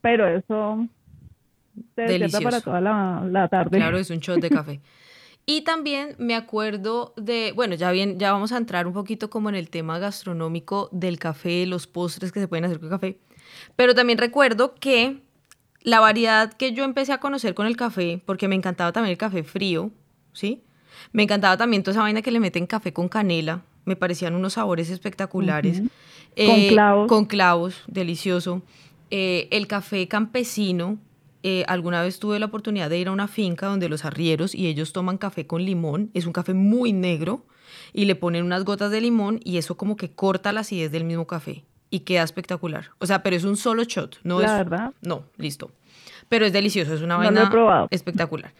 pero 0.00 0.26
eso 0.26 0.86
te 1.94 2.26
para 2.42 2.62
toda 2.62 2.80
la, 2.80 3.26
la 3.30 3.48
tarde. 3.48 3.76
Claro, 3.76 3.98
es 3.98 4.08
un 4.08 4.18
shot 4.18 4.40
de 4.40 4.48
café. 4.48 4.80
Y 5.48 5.62
también 5.62 6.16
me 6.18 6.34
acuerdo 6.34 7.14
de, 7.16 7.52
bueno, 7.54 7.76
ya 7.76 7.92
bien, 7.92 8.18
ya 8.18 8.32
vamos 8.32 8.50
a 8.50 8.56
entrar 8.56 8.88
un 8.88 8.92
poquito 8.92 9.30
como 9.30 9.48
en 9.48 9.54
el 9.54 9.70
tema 9.70 10.00
gastronómico 10.00 10.88
del 10.90 11.20
café, 11.20 11.66
los 11.66 11.86
postres 11.86 12.32
que 12.32 12.40
se 12.40 12.48
pueden 12.48 12.64
hacer 12.64 12.80
con 12.80 12.88
café. 12.88 13.18
Pero 13.76 13.94
también 13.94 14.18
recuerdo 14.18 14.74
que 14.74 15.22
la 15.82 16.00
variedad 16.00 16.52
que 16.52 16.72
yo 16.72 16.82
empecé 16.82 17.12
a 17.12 17.20
conocer 17.20 17.54
con 17.54 17.68
el 17.68 17.76
café, 17.76 18.20
porque 18.26 18.48
me 18.48 18.56
encantaba 18.56 18.90
también 18.90 19.12
el 19.12 19.18
café 19.18 19.44
frío, 19.44 19.92
¿sí? 20.32 20.64
Me 21.12 21.22
encantaba 21.22 21.56
también 21.56 21.84
toda 21.84 21.92
esa 21.92 22.02
vaina 22.02 22.22
que 22.22 22.32
le 22.32 22.40
meten 22.40 22.66
café 22.66 22.92
con 22.92 23.08
canela, 23.08 23.62
me 23.84 23.94
parecían 23.94 24.34
unos 24.34 24.54
sabores 24.54 24.90
espectaculares. 24.90 25.78
con 25.78 25.88
eh, 26.34 26.68
clavos. 26.70 27.06
Con 27.06 27.24
clavos, 27.26 27.84
delicioso. 27.86 28.62
Eh, 29.12 29.46
el 29.52 29.68
café 29.68 30.08
campesino, 30.08 30.98
eh, 31.48 31.64
alguna 31.68 32.02
vez 32.02 32.18
tuve 32.18 32.40
la 32.40 32.46
oportunidad 32.46 32.90
de 32.90 32.98
ir 32.98 33.06
a 33.06 33.12
una 33.12 33.28
finca 33.28 33.66
donde 33.66 33.88
los 33.88 34.04
arrieros 34.04 34.52
y 34.52 34.66
ellos 34.66 34.92
toman 34.92 35.16
café 35.16 35.46
con 35.46 35.64
limón. 35.64 36.10
Es 36.12 36.26
un 36.26 36.32
café 36.32 36.54
muy 36.54 36.92
negro 36.92 37.46
y 37.92 38.06
le 38.06 38.16
ponen 38.16 38.44
unas 38.44 38.64
gotas 38.64 38.90
de 38.90 39.00
limón 39.00 39.38
y 39.44 39.56
eso 39.58 39.76
como 39.76 39.94
que 39.96 40.10
corta 40.10 40.52
la 40.52 40.60
acidez 40.62 40.90
del 40.90 41.04
mismo 41.04 41.28
café 41.28 41.64
y 41.88 42.00
queda 42.00 42.24
espectacular. 42.24 42.86
O 42.98 43.06
sea, 43.06 43.22
pero 43.22 43.36
es 43.36 43.44
un 43.44 43.56
solo 43.56 43.84
shot, 43.84 44.18
no 44.24 44.40
la 44.40 44.46
es. 44.46 44.58
verdad. 44.58 44.92
No, 45.02 45.22
listo. 45.36 45.70
Pero 46.28 46.46
es 46.46 46.52
delicioso, 46.52 46.92
es 46.94 47.00
una 47.02 47.14
No 47.14 47.20
vaina 47.20 47.48
probado. 47.48 47.86
espectacular. 47.92 48.52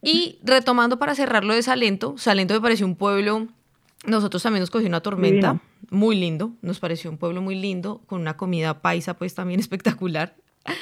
Y 0.00 0.38
retomando 0.44 1.00
para 1.00 1.16
cerrarlo 1.16 1.54
de 1.54 1.62
Salento, 1.64 2.14
Salento 2.18 2.54
me 2.54 2.60
pareció 2.60 2.86
un 2.86 2.94
pueblo, 2.94 3.48
nosotros 4.06 4.40
también 4.44 4.60
nos 4.60 4.70
cogió 4.70 4.86
una 4.86 5.00
tormenta, 5.00 5.60
muy 5.90 6.14
lindo, 6.14 6.52
nos 6.62 6.78
pareció 6.78 7.10
un 7.10 7.18
pueblo 7.18 7.42
muy 7.42 7.56
lindo, 7.56 8.00
con 8.06 8.20
una 8.20 8.36
comida 8.36 8.80
paisa 8.80 9.14
pues 9.14 9.34
también 9.34 9.58
espectacular. 9.66 10.36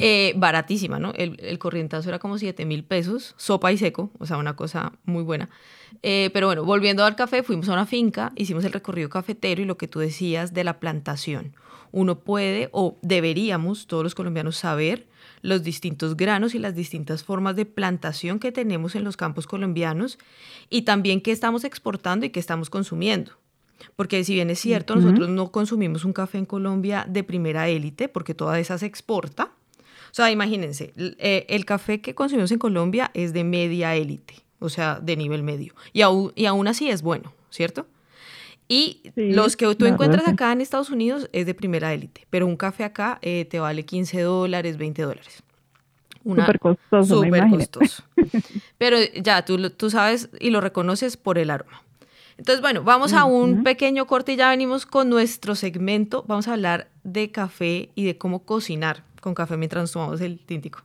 Eh, 0.00 0.34
baratísima, 0.36 0.98
¿no? 0.98 1.12
El, 1.14 1.38
el 1.40 1.58
corrientazo 1.58 2.10
era 2.10 2.18
como 2.18 2.36
7 2.36 2.66
mil 2.66 2.84
pesos, 2.84 3.34
sopa 3.38 3.72
y 3.72 3.78
seco, 3.78 4.10
o 4.18 4.26
sea, 4.26 4.36
una 4.36 4.54
cosa 4.54 4.92
muy 5.04 5.22
buena. 5.22 5.48
Eh, 6.02 6.30
pero 6.32 6.46
bueno, 6.46 6.64
volviendo 6.64 7.04
al 7.04 7.16
café, 7.16 7.42
fuimos 7.42 7.68
a 7.68 7.72
una 7.72 7.86
finca, 7.86 8.32
hicimos 8.36 8.64
el 8.64 8.72
recorrido 8.72 9.08
cafetero 9.08 9.62
y 9.62 9.64
lo 9.64 9.76
que 9.78 9.88
tú 9.88 9.98
decías 10.00 10.52
de 10.52 10.64
la 10.64 10.78
plantación. 10.78 11.54
Uno 11.90 12.20
puede 12.20 12.68
o 12.72 12.98
deberíamos, 13.02 13.86
todos 13.86 14.02
los 14.02 14.14
colombianos, 14.14 14.56
saber 14.56 15.06
los 15.42 15.62
distintos 15.62 16.16
granos 16.16 16.54
y 16.54 16.58
las 16.58 16.74
distintas 16.74 17.24
formas 17.24 17.56
de 17.56 17.66
plantación 17.66 18.38
que 18.38 18.52
tenemos 18.52 18.94
en 18.94 19.04
los 19.04 19.16
campos 19.16 19.46
colombianos 19.46 20.18
y 20.70 20.82
también 20.82 21.20
qué 21.20 21.32
estamos 21.32 21.64
exportando 21.64 22.26
y 22.26 22.30
qué 22.30 22.40
estamos 22.40 22.70
consumiendo. 22.70 23.32
Porque 23.96 24.22
si 24.24 24.34
bien 24.34 24.50
es 24.50 24.58
cierto, 24.60 24.94
nosotros 24.96 25.28
no 25.28 25.50
consumimos 25.52 26.04
un 26.04 26.12
café 26.12 26.38
en 26.38 26.46
Colombia 26.46 27.04
de 27.08 27.24
primera 27.24 27.68
élite, 27.68 28.08
porque 28.08 28.34
toda 28.34 28.58
esa 28.58 28.78
se 28.78 28.86
exporta. 28.86 29.52
O 30.10 30.14
sea, 30.14 30.30
imagínense, 30.30 30.92
eh, 30.96 31.46
el 31.48 31.64
café 31.64 32.00
que 32.00 32.14
consumimos 32.14 32.52
en 32.52 32.58
Colombia 32.58 33.10
es 33.14 33.32
de 33.32 33.44
media 33.44 33.94
élite, 33.96 34.34
o 34.58 34.68
sea, 34.68 35.00
de 35.00 35.16
nivel 35.16 35.42
medio. 35.42 35.74
Y 35.92 36.02
aún, 36.02 36.32
y 36.34 36.44
aún 36.46 36.68
así 36.68 36.88
es 36.90 37.02
bueno, 37.02 37.32
¿cierto? 37.50 37.86
Y 38.68 39.00
Sí, 39.14 39.32
los 39.32 39.56
que 39.56 39.64
tú 39.74 39.86
encuentras 39.86 40.22
verdad, 40.24 40.32
acá 40.34 40.52
en 40.52 40.60
Estados 40.60 40.90
Unidos 40.90 41.28
es 41.32 41.46
de 41.46 41.54
primera 41.54 41.92
élite, 41.92 42.26
pero 42.30 42.46
un 42.46 42.56
café 42.56 42.84
acá 42.84 43.18
eh, 43.22 43.46
te 43.50 43.58
vale 43.60 43.84
15 43.84 44.20
dólares, 44.20 44.76
20 44.78 45.02
dólares. 45.02 45.42
Una- 46.24 46.44
Súper 46.46 46.58
costoso, 46.60 47.14
Súper 47.24 47.48
costoso. 47.50 48.04
Pero 48.78 48.96
ya, 49.22 49.44
tú, 49.44 49.70
tú 49.70 49.90
sabes 49.90 50.28
y 50.40 50.50
lo 50.50 50.60
reconoces 50.60 51.16
por 51.16 51.38
el 51.38 51.50
aroma. 51.50 51.82
Entonces, 52.38 52.60
bueno, 52.60 52.82
vamos 52.82 53.12
a 53.12 53.24
un 53.24 53.54
Ujú. 53.54 53.62
pequeño 53.64 54.06
corte 54.06 54.32
y 54.32 54.36
ya 54.36 54.48
venimos 54.50 54.86
con 54.86 55.08
nuestro 55.08 55.54
segmento. 55.54 56.24
Vamos 56.26 56.48
a 56.48 56.54
hablar 56.54 56.88
de 57.04 57.30
café 57.30 57.90
y 57.94 58.04
de 58.04 58.16
cómo 58.18 58.44
cocinar 58.44 59.04
con 59.20 59.34
café 59.34 59.56
mientras 59.56 59.82
nos 59.82 59.92
tomamos 59.92 60.20
el 60.20 60.38
tintico. 60.38 60.82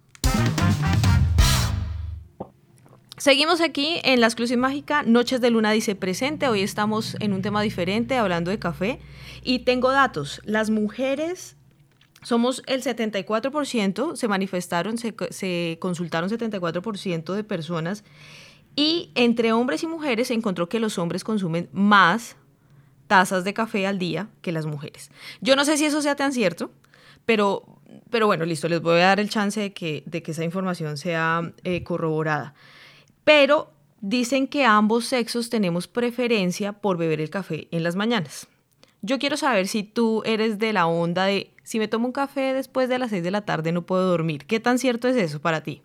Seguimos 3.17 3.61
aquí 3.61 3.99
en 4.03 4.21
la 4.21 4.27
exclusiva 4.27 4.61
mágica. 4.61 5.01
Noches 5.01 5.41
de 5.41 5.49
Luna 5.49 5.71
dice 5.71 5.95
presente. 5.95 6.47
Hoy 6.49 6.61
estamos 6.61 7.17
en 7.19 7.33
un 7.33 7.41
tema 7.41 7.63
diferente, 7.63 8.15
hablando 8.15 8.51
de 8.51 8.59
café. 8.59 8.99
Y 9.43 9.59
tengo 9.59 9.91
datos. 9.91 10.39
Las 10.45 10.69
mujeres 10.69 11.55
somos 12.21 12.61
el 12.67 12.83
74%, 12.83 14.15
se 14.15 14.27
manifestaron, 14.27 14.97
se, 14.97 15.15
se 15.31 15.77
consultaron 15.79 16.29
74% 16.29 17.33
de 17.33 17.43
personas. 17.43 18.03
Y 18.77 19.11
entre 19.15 19.53
hombres 19.53 19.81
y 19.81 19.87
mujeres 19.87 20.27
se 20.27 20.35
encontró 20.35 20.69
que 20.69 20.79
los 20.79 20.99
hombres 20.99 21.23
consumen 21.23 21.67
más 21.73 22.37
tazas 23.07 23.43
de 23.43 23.55
café 23.55 23.87
al 23.87 23.97
día 23.97 24.29
que 24.43 24.51
las 24.51 24.67
mujeres. 24.67 25.09
Yo 25.41 25.55
no 25.55 25.65
sé 25.65 25.77
si 25.77 25.85
eso 25.85 25.99
sea 26.03 26.15
tan 26.15 26.31
cierto, 26.31 26.69
pero, 27.25 27.63
pero 28.11 28.27
bueno, 28.27 28.45
listo, 28.45 28.69
les 28.69 28.79
voy 28.79 29.01
a 29.01 29.07
dar 29.07 29.19
el 29.19 29.31
chance 29.31 29.59
de 29.59 29.73
que, 29.73 30.03
de 30.05 30.21
que 30.21 30.29
esa 30.29 30.43
información 30.43 30.97
sea 30.97 31.51
eh, 31.63 31.83
corroborada. 31.83 32.53
Pero 33.23 33.71
dicen 33.99 34.47
que 34.47 34.63
ambos 34.63 35.05
sexos 35.05 35.49
tenemos 35.49 35.87
preferencia 35.87 36.73
por 36.73 36.97
beber 36.97 37.19
el 37.19 37.31
café 37.31 37.67
en 37.71 37.81
las 37.81 37.95
mañanas. 37.95 38.47
Yo 39.01 39.17
quiero 39.17 39.37
saber 39.37 39.67
si 39.67 39.81
tú 39.81 40.21
eres 40.23 40.59
de 40.59 40.71
la 40.71 40.85
onda 40.85 41.25
de, 41.25 41.51
si 41.63 41.79
me 41.79 41.87
tomo 41.87 42.05
un 42.05 42.13
café 42.13 42.53
después 42.53 42.89
de 42.89 42.99
las 42.99 43.09
6 43.09 43.23
de 43.23 43.31
la 43.31 43.41
tarde 43.41 43.71
no 43.71 43.87
puedo 43.87 44.07
dormir. 44.07 44.45
¿Qué 44.45 44.59
tan 44.59 44.77
cierto 44.77 45.07
es 45.07 45.15
eso 45.15 45.41
para 45.41 45.61
ti? 45.61 45.81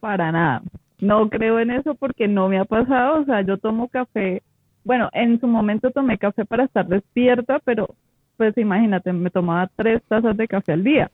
Para 0.00 0.32
nada. 0.32 0.62
No 1.00 1.28
creo 1.30 1.58
en 1.60 1.70
eso 1.70 1.94
porque 1.94 2.26
no 2.28 2.48
me 2.48 2.58
ha 2.58 2.64
pasado. 2.64 3.20
O 3.20 3.24
sea, 3.24 3.42
yo 3.42 3.58
tomo 3.58 3.88
café. 3.88 4.42
Bueno, 4.84 5.08
en 5.12 5.38
su 5.40 5.46
momento 5.46 5.90
tomé 5.90 6.18
café 6.18 6.44
para 6.44 6.64
estar 6.64 6.86
despierta, 6.86 7.58
pero 7.64 7.94
pues 8.36 8.56
imagínate, 8.56 9.12
me 9.12 9.30
tomaba 9.30 9.68
tres 9.76 10.00
tazas 10.08 10.36
de 10.36 10.46
café 10.46 10.72
al 10.72 10.84
día, 10.84 11.10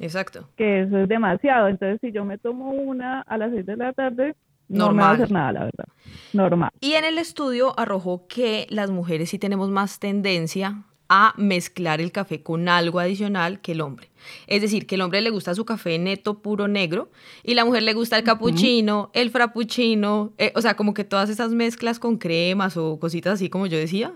Exacto. 0.00 0.46
que 0.56 0.82
eso 0.82 0.98
es 0.98 1.08
demasiado. 1.08 1.68
Entonces, 1.68 1.98
si 2.00 2.12
yo 2.12 2.24
me 2.24 2.36
tomo 2.38 2.70
una 2.70 3.22
a 3.22 3.38
las 3.38 3.50
seis 3.52 3.64
de 3.66 3.76
la 3.76 3.92
tarde, 3.94 4.34
no 4.68 4.92
me 4.92 5.02
va 5.02 5.08
a 5.10 5.12
Normal. 5.12 5.14
hacer 5.14 5.32
nada, 5.32 5.52
la 5.52 5.60
verdad. 5.64 5.86
Normal. 6.34 6.70
Y 6.80 6.92
en 6.92 7.06
el 7.06 7.16
estudio 7.18 7.72
arrojó 7.78 8.26
que 8.28 8.66
las 8.68 8.90
mujeres 8.90 9.30
sí 9.30 9.38
tenemos 9.38 9.70
más 9.70 9.98
tendencia 9.98 10.82
a 11.08 11.32
mezclar 11.36 12.00
el 12.00 12.12
café 12.12 12.42
con 12.42 12.68
algo 12.68 13.00
adicional 13.00 13.60
que 13.60 13.72
el 13.72 13.80
hombre. 13.80 14.10
Es 14.46 14.60
decir, 14.60 14.86
que 14.86 14.96
el 14.96 15.00
hombre 15.00 15.20
le 15.20 15.30
gusta 15.30 15.54
su 15.54 15.64
café 15.64 15.98
neto, 15.98 16.40
puro 16.40 16.68
negro, 16.68 17.10
y 17.42 17.54
la 17.54 17.64
mujer 17.64 17.82
le 17.82 17.94
gusta 17.94 18.18
el 18.18 18.24
capuchino, 18.24 19.10
el 19.14 19.30
frappuccino, 19.30 20.32
eh, 20.36 20.52
o 20.54 20.60
sea, 20.60 20.74
como 20.74 20.92
que 20.92 21.04
todas 21.04 21.30
esas 21.30 21.50
mezclas 21.52 21.98
con 21.98 22.18
cremas 22.18 22.76
o 22.76 22.98
cositas 23.00 23.34
así 23.34 23.48
como 23.48 23.66
yo 23.66 23.78
decía. 23.78 24.12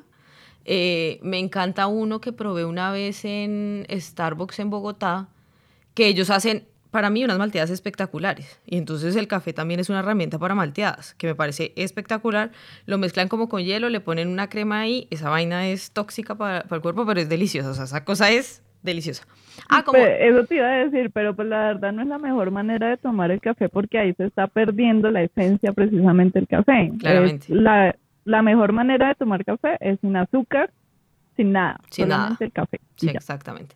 Eh, 0.64 1.18
me 1.22 1.38
encanta 1.38 1.86
uno 1.86 2.20
que 2.20 2.32
probé 2.32 2.64
una 2.64 2.92
vez 2.92 3.24
en 3.24 3.86
Starbucks 3.90 4.58
en 4.58 4.70
Bogotá, 4.70 5.28
que 5.94 6.06
ellos 6.06 6.30
hacen 6.30 6.66
para 6.92 7.10
mí 7.10 7.24
unas 7.24 7.38
malteadas 7.38 7.70
espectaculares. 7.70 8.60
Y 8.66 8.76
entonces 8.76 9.16
el 9.16 9.26
café 9.26 9.52
también 9.52 9.80
es 9.80 9.88
una 9.88 10.00
herramienta 10.00 10.38
para 10.38 10.54
malteadas, 10.54 11.14
que 11.14 11.26
me 11.26 11.34
parece 11.34 11.72
espectacular. 11.74 12.52
Lo 12.86 12.98
mezclan 12.98 13.28
como 13.28 13.48
con 13.48 13.62
hielo, 13.62 13.88
le 13.88 14.00
ponen 14.00 14.28
una 14.28 14.48
crema 14.48 14.80
ahí, 14.80 15.08
esa 15.10 15.30
vaina 15.30 15.68
es 15.68 15.90
tóxica 15.90 16.36
para, 16.36 16.62
para 16.64 16.76
el 16.76 16.82
cuerpo, 16.82 17.04
pero 17.04 17.18
es 17.18 17.28
deliciosa, 17.28 17.70
o 17.70 17.74
sea, 17.74 17.84
esa 17.84 18.04
cosa 18.04 18.30
es 18.30 18.62
deliciosa. 18.82 19.26
Ah, 19.68 19.82
como... 19.84 19.98
Eso 19.98 20.44
te 20.44 20.56
iba 20.56 20.66
a 20.66 20.84
decir, 20.84 21.10
pero 21.12 21.34
pues 21.34 21.48
la 21.48 21.68
verdad 21.68 21.92
no 21.92 22.02
es 22.02 22.08
la 22.08 22.18
mejor 22.18 22.50
manera 22.50 22.88
de 22.90 22.98
tomar 22.98 23.30
el 23.30 23.40
café 23.40 23.68
porque 23.68 23.98
ahí 23.98 24.12
se 24.14 24.26
está 24.26 24.46
perdiendo 24.46 25.10
la 25.10 25.22
esencia 25.22 25.72
precisamente 25.72 26.38
del 26.38 26.48
café. 26.48 26.90
Es 26.92 26.98
Claramente. 26.98 27.46
la, 27.48 27.96
la 28.24 28.42
mejor 28.42 28.72
manera 28.72 29.08
de 29.08 29.14
tomar 29.14 29.44
café 29.44 29.78
es 29.80 29.98
sin 30.00 30.16
azúcar, 30.16 30.70
sin 31.36 31.52
nada, 31.52 31.80
Sin 31.90 32.08
nada. 32.08 32.36
el 32.40 32.52
café. 32.52 32.80
Sí, 32.96 33.08
exactamente. 33.08 33.74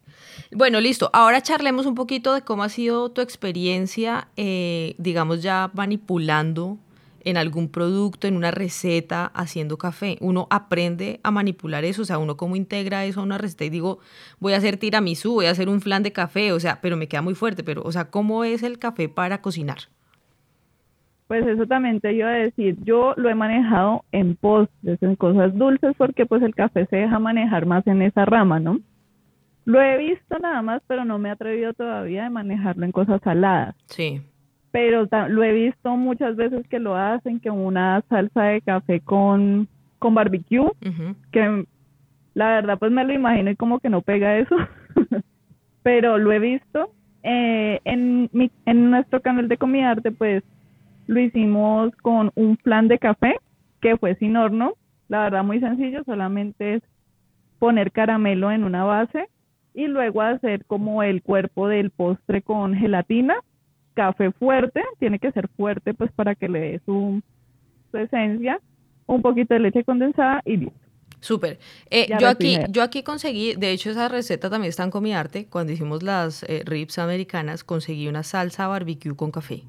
Bueno, 0.53 0.81
listo. 0.81 1.11
Ahora 1.13 1.41
charlemos 1.43 1.87
un 1.87 1.95
poquito 1.95 2.35
de 2.35 2.43
cómo 2.43 2.63
ha 2.63 2.69
sido 2.69 3.11
tu 3.11 3.21
experiencia, 3.21 4.29
eh, 4.37 4.95
digamos, 4.99 5.43
ya 5.43 5.71
manipulando 5.75 6.79
en 7.25 7.37
algún 7.37 7.69
producto, 7.69 8.29
en 8.29 8.37
una 8.37 8.53
receta, 8.53 9.33
haciendo 9.35 9.79
café. 9.79 10.17
Uno 10.21 10.47
aprende 10.49 11.19
a 11.25 11.33
manipular 11.33 11.85
eso, 11.85 12.03
o 12.03 12.05
sea, 12.05 12.19
uno 12.19 12.37
cómo 12.37 12.55
integra 12.55 13.05
eso 13.05 13.19
a 13.19 13.25
una 13.25 13.37
receta 13.37 13.65
y 13.65 13.71
digo, 13.71 13.99
voy 14.39 14.53
a 14.53 14.59
hacer 14.59 14.77
tiramisú, 14.77 15.33
voy 15.35 15.47
a 15.47 15.51
hacer 15.51 15.69
un 15.69 15.81
flan 15.81 16.05
de 16.05 16.13
café, 16.13 16.53
o 16.53 16.61
sea, 16.61 16.81
pero 16.81 16.97
me 16.97 17.09
queda 17.09 17.23
muy 17.23 17.35
fuerte, 17.35 17.65
pero, 17.65 17.83
o 17.83 17.91
sea, 17.91 18.11
¿cómo 18.11 18.45
es 18.45 18.63
el 18.63 18.79
café 18.79 19.09
para 19.09 19.43
cocinar? 19.43 19.89
Pues 21.27 21.45
eso 21.47 21.67
también 21.67 22.01
te 22.01 22.13
iba 22.13 22.29
a 22.29 22.33
decir, 22.33 22.77
yo 22.85 23.15
lo 23.17 23.29
he 23.29 23.35
manejado 23.35 24.05
en 24.13 24.37
postres, 24.37 25.03
en 25.03 25.17
cosas 25.17 25.55
dulces, 25.57 25.95
porque 25.99 26.25
pues 26.25 26.43
el 26.43 26.55
café 26.55 26.87
se 26.87 26.97
deja 26.97 27.19
manejar 27.19 27.67
más 27.67 27.85
en 27.87 28.03
esa 28.03 28.25
rama, 28.25 28.61
¿no? 28.61 28.79
Lo 29.65 29.83
he 29.83 29.99
visto 29.99 30.39
nada 30.39 30.63
más, 30.63 30.81
pero 30.87 31.05
no 31.05 31.19
me 31.19 31.29
he 31.29 31.33
atrevido 31.33 31.75
todavía 31.75 32.23
de 32.23 32.31
manejarlo 32.31 32.85
en 32.85 32.93
cosas 32.93 33.21
saladas. 33.23 33.75
Sí, 33.87 34.23
Pero 34.71 35.09
lo 35.29 35.43
he 35.43 35.53
visto 35.53 35.97
muchas 35.97 36.37
veces 36.37 36.65
que 36.69 36.79
lo 36.79 36.95
hacen, 36.95 37.41
que 37.41 37.51
una 37.51 38.01
salsa 38.09 38.45
de 38.45 38.61
café 38.61 39.01
con, 39.01 39.67
con 39.99 40.15
barbecue, 40.15 40.71
que 41.33 41.67
la 42.35 42.49
verdad 42.51 42.79
pues 42.79 42.93
me 42.93 43.05
lo 43.05 43.13
imagino 43.13 43.51
y 43.51 43.57
como 43.57 43.81
que 43.81 43.89
no 43.89 44.03
pega 44.03 44.39
eso, 44.39 44.55
pero 45.83 46.19
lo 46.19 46.31
he 46.31 46.39
visto. 46.39 46.91
Eh, 47.25 47.81
en, 47.85 48.31
mi, 48.33 48.53
en 48.67 48.91
nuestro 48.91 49.21
canal 49.21 49.49
de 49.49 49.57
Comida 49.57 49.91
Arte 49.91 50.13
pues 50.13 50.45
lo 51.07 51.21
hicimos 51.21 51.95
con 52.03 52.31
un 52.35 52.57
flan 52.59 52.89
de 52.89 52.99
café 52.99 53.37
que 53.81 53.97
fue 53.97 54.17
sin 54.17 54.37
horno, 54.37 54.75
la 55.09 55.21
verdad 55.25 55.45
muy 55.45 55.61
sencillo, 55.61 56.03
solamente 56.05 56.75
es 56.75 56.83
poner 57.59 57.93
caramelo 57.93 58.51
en 58.51 58.65
una 58.65 58.85
base 58.85 59.29
y 59.75 59.87
luego 59.87 60.23
hacer 60.23 60.65
como 60.65 61.03
el 61.03 61.23
cuerpo 61.23 61.69
del 61.69 61.91
postre 61.91 62.43
con 62.43 62.75
gelatina, 62.75 63.35
café 63.95 64.33
fuerte, 64.33 64.83
tiene 64.99 65.19
que 65.19 65.33
ser 65.33 65.49
fuerte 65.49 65.95
pues 65.95 66.11
para 66.13 66.35
que 66.35 66.49
le 66.49 66.61
dé 66.61 66.81
su, 66.85 67.23
su 67.91 67.99
esencia, 67.99 68.61
un 69.07 69.23
poquito 69.23 69.55
de 69.55 69.61
leche 69.61 69.85
condensada 69.85 70.43
y 70.45 70.57
listo. 70.57 70.87
Súper. 71.21 71.59
Eh, 71.91 72.09
yo, 72.21 72.29
aquí, 72.29 72.59
yo 72.71 72.83
aquí 72.83 73.03
conseguí, 73.03 73.55
de 73.55 73.71
hecho 73.71 73.91
esa 73.91 74.09
receta 74.09 74.51
también 74.51 74.69
está 74.69 74.85
en 74.85 74.91
Comiarte, 74.91 75.47
cuando 75.47 75.73
hicimos 75.73 76.03
las 76.03 76.43
eh, 76.45 76.63
ribs 76.65 76.99
americanas, 76.99 77.65
conseguí 77.65 78.09
una 78.09 78.23
salsa 78.23 78.69
barbecue 78.69 79.17
con 79.17 79.31
café. 79.31 79.63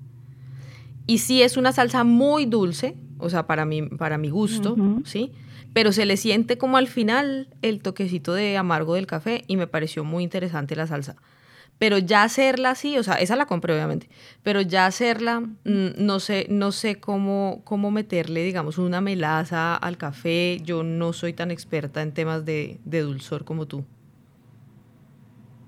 Y 1.07 1.19
sí 1.19 1.41
es 1.41 1.57
una 1.57 1.71
salsa 1.71 2.03
muy 2.03 2.45
dulce, 2.45 2.95
o 3.17 3.29
sea, 3.29 3.47
para 3.47 3.65
mi, 3.65 3.81
para 3.83 4.17
mi 4.17 4.29
gusto. 4.29 4.75
¿sí? 5.05 5.31
Pero 5.73 5.91
se 5.91 6.05
le 6.05 6.17
siente 6.17 6.57
como 6.57 6.77
al 6.77 6.87
final 6.87 7.47
el 7.61 7.81
toquecito 7.81 8.33
de 8.33 8.57
amargo 8.57 8.95
del 8.95 9.07
café 9.07 9.43
y 9.47 9.57
me 9.57 9.67
pareció 9.67 10.03
muy 10.03 10.23
interesante 10.23 10.75
la 10.75 10.85
salsa. 10.85 11.15
Pero 11.79 11.99
ya 11.99 12.23
hacerla 12.23 12.71
así, 12.71 12.97
o 12.97 13.03
sea, 13.03 13.15
esa 13.15 13.35
la 13.35 13.45
compré 13.45 13.73
obviamente, 13.73 14.09
pero 14.41 14.61
ya 14.61 14.87
hacerla, 14.87 15.41
mm, 15.41 15.89
no 15.97 16.19
sé, 16.19 16.47
no 16.49 16.71
sé 16.71 16.95
cómo, 16.95 17.61
cómo 17.65 17.91
meterle, 17.91 18.43
digamos, 18.43 18.79
una 18.79 18.99
melaza 18.99 19.75
al 19.75 19.97
café. 19.97 20.59
Yo 20.63 20.83
no 20.83 21.13
soy 21.13 21.33
tan 21.33 21.51
experta 21.51 22.01
en 22.01 22.13
temas 22.13 22.45
de, 22.45 22.79
de 22.83 23.01
dulzor 23.01 23.45
como 23.45 23.67
tú. 23.67 23.85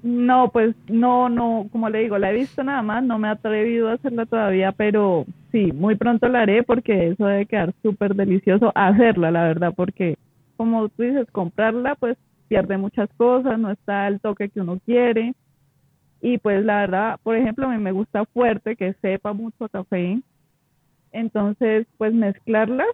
No, 0.01 0.49
pues 0.51 0.75
no, 0.87 1.27
no, 1.27 1.67
como 1.71 1.89
le 1.89 1.99
digo, 1.99 2.17
la 2.17 2.31
he 2.31 2.35
visto 2.35 2.63
nada 2.63 2.81
más, 2.81 3.03
no 3.03 3.19
me 3.19 3.27
he 3.27 3.31
atrevido 3.31 3.89
a 3.89 3.93
hacerla 3.93 4.25
todavía, 4.25 4.71
pero 4.71 5.25
sí, 5.51 5.73
muy 5.73 5.95
pronto 5.95 6.29
la 6.29 6.41
haré 6.43 6.63
porque 6.63 7.09
eso 7.09 7.25
debe 7.25 7.45
quedar 7.45 7.73
súper 7.81 8.15
delicioso 8.15 8.71
hacerla, 8.75 9.29
la 9.31 9.43
verdad, 9.43 9.73
porque 9.75 10.15
como 10.55 10.87
tú 10.89 11.03
dices, 11.03 11.27
comprarla 11.31 11.95
pues 11.95 12.17
pierde 12.47 12.77
muchas 12.77 13.09
cosas, 13.17 13.59
no 13.59 13.71
está 13.71 14.07
el 14.07 14.21
toque 14.21 14.49
que 14.49 14.61
uno 14.61 14.79
quiere. 14.85 15.33
Y 16.21 16.37
pues 16.39 16.65
la 16.65 16.81
verdad, 16.81 17.19
por 17.23 17.35
ejemplo, 17.35 17.67
a 17.67 17.69
mí 17.69 17.77
me 17.77 17.91
gusta 17.93 18.25
fuerte, 18.25 18.75
que 18.75 18.93
sepa 19.01 19.33
mucho 19.33 19.69
café. 19.69 20.21
Entonces, 21.11 21.87
pues 21.97 22.13
mezclarla 22.13 22.85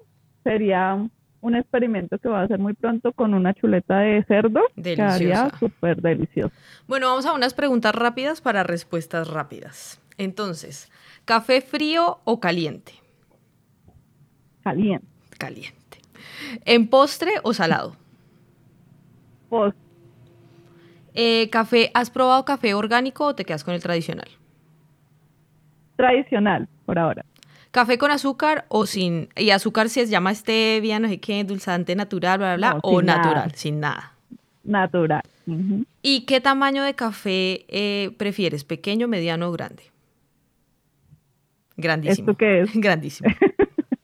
sería 0.44 1.08
un 1.46 1.56
experimento 1.56 2.18
que 2.18 2.28
va 2.28 2.42
a 2.42 2.44
hacer 2.46 2.58
muy 2.58 2.74
pronto 2.74 3.14
con 3.14 3.36
una 3.36 3.54
chuleta 3.54 4.00
de 4.00 4.24
cerdo. 4.24 4.62
Quedaría 4.82 5.52
súper 5.60 6.02
delicioso. 6.02 6.52
Bueno, 6.88 7.08
vamos 7.08 7.28
a 7.28 7.34
unas 7.34 7.54
preguntas 7.54 7.94
rápidas 7.94 8.42
para 8.42 8.64
respuestas 8.64 9.28
rápidas. 9.28 10.02
Entonces, 10.18 10.92
¿café 11.24 11.62
frío 11.62 12.20
o 12.24 12.40
caliente? 12.40 12.94
Caliente. 14.64 15.06
Caliente. 15.38 16.00
¿En 16.66 16.88
postre 16.88 17.34
o 17.44 17.54
salado? 17.54 17.96
Postre. 19.48 19.80
Eh, 21.14 21.50
café, 21.52 21.92
¿Has 21.94 22.10
probado 22.10 22.44
café 22.44 22.74
orgánico 22.74 23.28
o 23.28 23.36
te 23.36 23.46
quedas 23.46 23.64
con 23.64 23.76
el 23.76 23.84
tradicional? 23.84 24.30
Tradicional, 25.96 26.68
por 26.88 26.98
ahora. 26.98 27.24
¿Café 27.76 27.98
con 27.98 28.10
azúcar 28.10 28.64
o 28.70 28.86
sin? 28.86 29.28
Y 29.36 29.50
azúcar 29.50 29.90
se 29.90 30.06
llama 30.06 30.34
stevia, 30.34 30.98
no 30.98 31.10
sé 31.10 31.20
qué, 31.20 31.42
endulzante 31.42 31.94
natural, 31.94 32.38
bla, 32.38 32.56
bla, 32.56 32.72
bla, 32.72 32.80
o 32.82 33.02
natural, 33.02 33.52
sin 33.54 33.82
nada. 33.82 34.14
Natural. 34.64 35.22
¿Y 36.02 36.22
qué 36.22 36.40
tamaño 36.40 36.86
de 36.86 36.94
café 36.94 37.66
eh, 37.68 38.12
prefieres, 38.16 38.64
pequeño, 38.64 39.10
mediano 39.10 39.50
o 39.50 39.52
grande? 39.52 39.84
Grandísimo. 41.76 42.32
¿Esto 42.32 42.38
qué 42.38 42.62
es? 42.62 42.70
Grandísimo. 42.76 43.30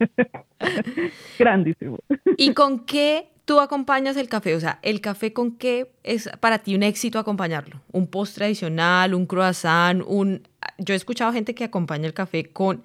Grandísimo. 1.38 1.98
¿Y 2.36 2.52
con 2.52 2.80
qué 2.80 3.30
tú 3.46 3.58
acompañas 3.58 4.18
el 4.18 4.28
café? 4.28 4.54
O 4.54 4.60
sea, 4.60 4.80
¿el 4.82 5.00
café 5.00 5.32
con 5.32 5.56
qué 5.56 5.90
es 6.02 6.28
para 6.40 6.58
ti 6.58 6.74
un 6.74 6.82
éxito 6.82 7.18
acompañarlo? 7.18 7.80
¿Un 7.90 8.06
postre 8.06 8.44
adicional, 8.44 9.14
un 9.14 9.24
croissant, 9.24 10.02
un... 10.06 10.46
Yo 10.76 10.92
he 10.92 10.96
escuchado 10.98 11.32
gente 11.32 11.54
que 11.54 11.64
acompaña 11.64 12.06
el 12.06 12.12
café 12.12 12.44
con 12.52 12.82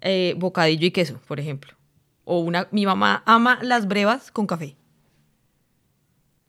eh, 0.00 0.34
bocadillo 0.38 0.86
y 0.86 0.90
queso, 0.90 1.20
por 1.26 1.40
ejemplo. 1.40 1.72
O 2.24 2.40
una, 2.40 2.68
mi 2.70 2.86
mamá 2.86 3.22
ama 3.26 3.58
las 3.62 3.88
brevas 3.88 4.30
con 4.30 4.46
café. 4.46 4.76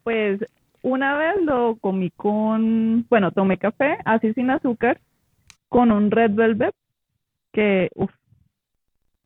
Pues 0.03 0.41
una 0.81 1.17
vez 1.17 1.41
lo 1.43 1.77
comí 1.77 2.09
con, 2.11 3.05
bueno, 3.09 3.31
tomé 3.31 3.57
café 3.57 3.97
así 4.05 4.33
sin 4.33 4.49
azúcar 4.49 4.99
con 5.69 5.91
un 5.91 6.11
red 6.11 6.31
velvet 6.31 6.73
que, 7.53 7.89
uff, 7.95 8.11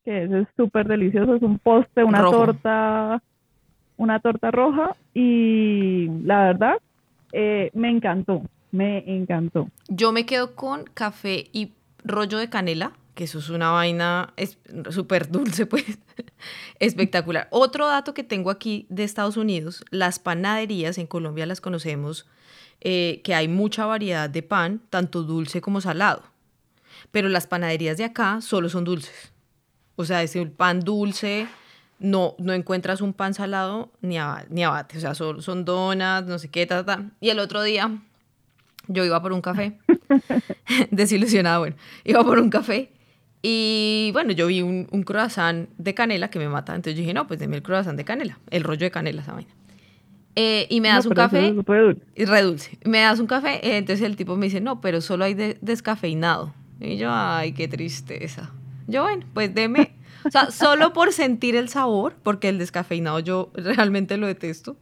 que 0.03 0.23
es 0.23 0.47
súper 0.57 0.87
delicioso, 0.87 1.35
es 1.35 1.41
un 1.41 1.59
postre, 1.59 2.03
una 2.03 2.23
torta, 2.23 3.21
una 3.97 4.19
torta 4.19 4.51
roja 4.51 4.95
y 5.13 6.07
la 6.23 6.45
verdad 6.45 6.75
eh, 7.31 7.71
me 7.73 7.89
encantó, 7.89 8.41
me 8.71 9.03
encantó. 9.07 9.69
Yo 9.87 10.11
me 10.11 10.25
quedo 10.25 10.55
con 10.55 10.83
café 10.93 11.45
y 11.53 11.71
rollo 12.03 12.37
de 12.37 12.49
canela 12.49 12.91
que 13.15 13.23
eso 13.23 13.39
es 13.39 13.49
una 13.49 13.71
vaina 13.71 14.33
súper 14.91 15.31
dulce, 15.31 15.65
pues 15.65 15.85
espectacular. 16.79 17.47
Otro 17.49 17.87
dato 17.87 18.13
que 18.13 18.23
tengo 18.23 18.51
aquí 18.51 18.85
de 18.89 19.03
Estados 19.03 19.37
Unidos, 19.37 19.83
las 19.89 20.19
panaderías 20.19 20.97
en 20.97 21.07
Colombia 21.07 21.45
las 21.45 21.61
conocemos, 21.61 22.27
eh, 22.81 23.21
que 23.23 23.33
hay 23.33 23.47
mucha 23.47 23.85
variedad 23.85 24.29
de 24.29 24.43
pan, 24.43 24.81
tanto 24.89 25.23
dulce 25.23 25.61
como 25.61 25.81
salado, 25.81 26.23
pero 27.11 27.29
las 27.29 27.47
panaderías 27.47 27.97
de 27.97 28.03
acá 28.03 28.41
solo 28.41 28.69
son 28.69 28.83
dulces. 28.83 29.31
O 29.95 30.03
sea, 30.03 30.21
es 30.21 30.35
el 30.35 30.51
pan 30.51 30.81
dulce, 30.81 31.47
no, 31.99 32.35
no 32.37 32.51
encuentras 32.51 32.99
un 32.99 33.13
pan 33.13 33.33
salado 33.33 33.93
ni, 34.01 34.17
ni 34.49 34.63
abate, 34.65 34.97
o 34.97 35.01
sea, 35.01 35.15
solo 35.15 35.41
son 35.41 35.63
donas, 35.63 36.25
no 36.25 36.37
sé 36.37 36.49
qué, 36.49 36.65
ta, 36.65 36.85
ta. 36.85 37.11
Y 37.21 37.29
el 37.29 37.39
otro 37.39 37.63
día 37.63 37.97
yo 38.89 39.05
iba 39.05 39.21
por 39.21 39.31
un 39.31 39.41
café, 39.41 39.79
desilusionada, 40.91 41.59
bueno, 41.59 41.77
iba 42.03 42.21
por 42.25 42.39
un 42.39 42.49
café 42.49 42.91
y 43.41 44.09
bueno, 44.13 44.31
yo 44.31 44.47
vi 44.47 44.61
un, 44.61 44.87
un, 44.91 45.03
croissant 45.03 45.69
de 45.77 45.93
canela 45.93 46.29
que 46.29 46.39
me 46.39 46.49
mata. 46.49 46.73
Entonces 46.75 46.95
yo 46.95 47.01
dije, 47.01 47.13
no, 47.13 47.27
pues 47.27 47.39
deme 47.39 47.57
el 47.57 47.63
croissant 47.63 47.97
de 47.97 48.03
canela, 48.03 48.39
el 48.49 48.63
rollo 48.63 48.85
de 48.85 48.91
canela, 48.91 49.21
esa 49.21 49.33
vaina. 49.33 49.53
Eh, 50.35 50.67
y 50.69 50.81
me 50.81 50.89
das 50.89 51.05
un 51.05 51.13
café. 51.13 51.53
Y 52.15 52.25
redulce. 52.25 52.77
Me 52.83 52.99
das 52.99 53.19
un 53.19 53.27
café. 53.27 53.55
Eh, 53.65 53.77
entonces 53.77 54.05
el 54.05 54.15
tipo 54.15 54.35
me 54.35 54.47
dice, 54.47 54.61
no, 54.61 54.81
pero 54.81 55.01
solo 55.01 55.23
hay 55.23 55.33
descafeinado. 55.33 56.53
Y 56.79 56.97
yo, 56.97 57.09
ay, 57.11 57.53
qué 57.53 57.67
tristeza. 57.67 58.51
Yo, 58.87 59.03
bueno, 59.03 59.25
pues 59.33 59.53
deme. 59.53 59.95
O 60.25 60.31
sea, 60.31 60.51
solo 60.51 60.91
por 60.91 61.13
sentir 61.13 61.55
el 61.55 61.69
sabor, 61.69 62.15
porque 62.23 62.49
el 62.49 62.57
descafeinado 62.57 63.19
yo 63.19 63.51
realmente 63.53 64.17
lo 64.17 64.27
detesto. 64.27 64.75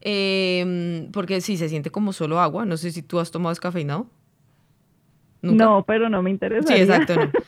Em, 0.00 1.10
porque 1.12 1.40
sí, 1.40 1.56
se 1.56 1.68
siente 1.68 1.90
como 1.90 2.12
solo 2.12 2.40
agua. 2.40 2.66
No 2.66 2.76
sé 2.76 2.92
si 2.92 3.02
tú 3.02 3.20
has 3.20 3.30
tomado 3.30 3.50
descafeinado. 3.50 4.06
No, 5.42 5.84
pero 5.86 6.08
no 6.08 6.22
me 6.22 6.30
interesa. 6.30 6.74
Sí, 6.74 6.80
exacto, 6.80 7.14
no. 7.16 7.30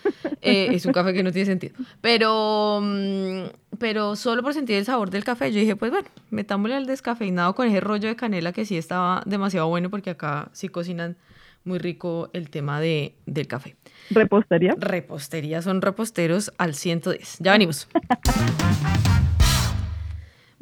Eh, 0.43 0.69
es 0.75 0.87
un 0.87 0.93
café 0.93 1.13
que 1.13 1.23
no 1.23 1.33
tiene 1.33 1.45
sentido. 1.45 1.75
Pero, 2.01 2.81
mm, 2.83 3.77
pero 3.79 4.17
solo 4.17 4.43
por 4.43 4.55
sentir 4.55 4.77
el 4.77 4.87
sabor 4.87 5.11
del 5.11 5.23
café, 5.23 5.53
yo 5.53 5.61
dije, 5.61 5.77
pues 5.77 5.91
bueno, 5.91 6.09
metámosle 6.31 6.77
al 6.77 6.87
descafeinado 6.87 7.55
con 7.55 7.69
ese 7.69 7.81
rollo 7.81 8.09
de 8.09 8.17
canela 8.17 8.53
que 8.53 8.65
sí 8.65 8.79
estaba 8.79 9.23
demasiado 9.27 9.69
bueno 9.69 9.91
porque 9.91 10.09
acá 10.09 10.49
sí 10.53 10.71
cocinan 10.71 11.19
muy 11.65 11.79
rico 11.79 12.31
el 12.33 12.49
tema 12.49 12.81
de, 12.81 13.17
del 13.27 13.49
café. 13.49 13.77
¿Repostería? 14.09 14.75
Repostería, 14.79 15.61
son 15.61 15.83
reposteros 15.83 16.53
al 16.57 16.75
110. 16.75 17.37
Ya 17.41 17.53
venimos. 17.53 17.87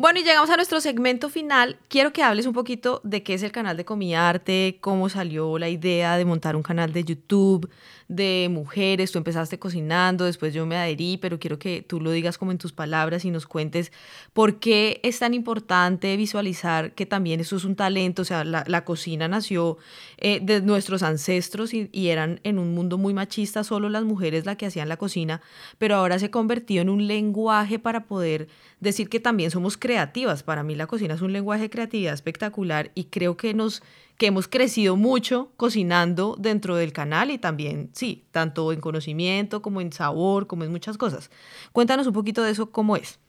Bueno, 0.00 0.20
y 0.20 0.22
llegamos 0.22 0.48
a 0.50 0.54
nuestro 0.54 0.80
segmento 0.80 1.28
final. 1.28 1.76
Quiero 1.88 2.12
que 2.12 2.22
hables 2.22 2.46
un 2.46 2.52
poquito 2.52 3.00
de 3.02 3.24
qué 3.24 3.34
es 3.34 3.42
el 3.42 3.50
canal 3.50 3.76
de 3.76 3.84
Comiarte, 3.84 4.78
cómo 4.80 5.08
salió 5.08 5.58
la 5.58 5.68
idea 5.68 6.16
de 6.16 6.24
montar 6.24 6.54
un 6.54 6.62
canal 6.62 6.92
de 6.92 7.02
YouTube, 7.02 7.68
de 8.08 8.48
mujeres, 8.50 9.12
tú 9.12 9.18
empezaste 9.18 9.58
cocinando, 9.58 10.24
después 10.24 10.54
yo 10.54 10.64
me 10.64 10.76
adherí, 10.76 11.18
pero 11.18 11.38
quiero 11.38 11.58
que 11.58 11.82
tú 11.82 12.00
lo 12.00 12.10
digas 12.10 12.38
como 12.38 12.50
en 12.50 12.58
tus 12.58 12.72
palabras 12.72 13.26
y 13.26 13.30
nos 13.30 13.46
cuentes 13.46 13.92
por 14.32 14.58
qué 14.58 15.00
es 15.02 15.18
tan 15.18 15.34
importante 15.34 16.16
visualizar 16.16 16.92
que 16.92 17.04
también 17.04 17.40
eso 17.40 17.56
es 17.56 17.64
un 17.64 17.76
talento, 17.76 18.22
o 18.22 18.24
sea, 18.24 18.44
la, 18.44 18.84
cocina 18.84 19.28
nació 19.28 19.76
eh, 20.16 20.40
de 20.42 20.62
nuestros 20.62 21.02
ancestros 21.02 21.74
y, 21.74 21.90
y, 21.92 22.08
eran 22.08 22.40
en 22.44 22.58
un 22.58 22.72
mundo 22.74 22.96
muy 22.96 23.12
machista, 23.12 23.62
solo 23.62 23.90
las 23.90 24.04
mujeres 24.04 24.46
las 24.46 24.56
que 24.56 24.66
hacían 24.66 24.88
la 24.88 24.96
cocina, 24.96 25.42
pero 25.76 25.96
ahora 25.96 26.18
se 26.18 26.30
convirtió 26.30 26.80
en 26.80 26.88
un 26.88 27.06
lenguaje 27.06 27.78
para 27.78 28.06
poder 28.06 28.48
decir 28.80 29.08
que 29.10 29.20
también 29.20 29.50
somos 29.50 29.76
creativas. 29.76 30.42
Para 30.42 30.62
mí 30.62 30.74
la 30.74 30.86
cocina 30.86 31.14
es 31.14 31.20
un 31.20 31.32
lenguaje 31.32 31.62
de 31.62 31.70
creatividad 31.70 32.14
espectacular 32.14 32.90
y 32.94 33.04
creo 33.04 33.36
que 33.36 33.52
nos 33.52 33.82
que 34.18 34.26
hemos 34.26 34.48
crecido 34.48 34.96
mucho 34.96 35.52
cocinando 35.56 36.34
dentro 36.38 36.74
del 36.76 36.92
canal 36.92 37.30
y 37.30 37.38
también, 37.38 37.90
sí, 37.92 38.26
tanto 38.32 38.72
en 38.72 38.80
conocimiento 38.80 39.62
como 39.62 39.80
en 39.80 39.92
sabor, 39.92 40.48
como 40.48 40.64
en 40.64 40.72
muchas 40.72 40.98
cosas. 40.98 41.30
Cuéntanos 41.72 42.06
un 42.08 42.12
poquito 42.12 42.42
de 42.42 42.50
eso, 42.50 42.72
¿cómo 42.72 42.96
es? 42.96 43.20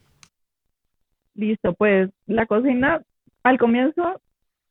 Listo, 1.35 1.73
pues 1.73 2.09
la 2.25 2.47
cocina 2.47 3.01
al 3.43 3.59
comienzo 3.59 4.19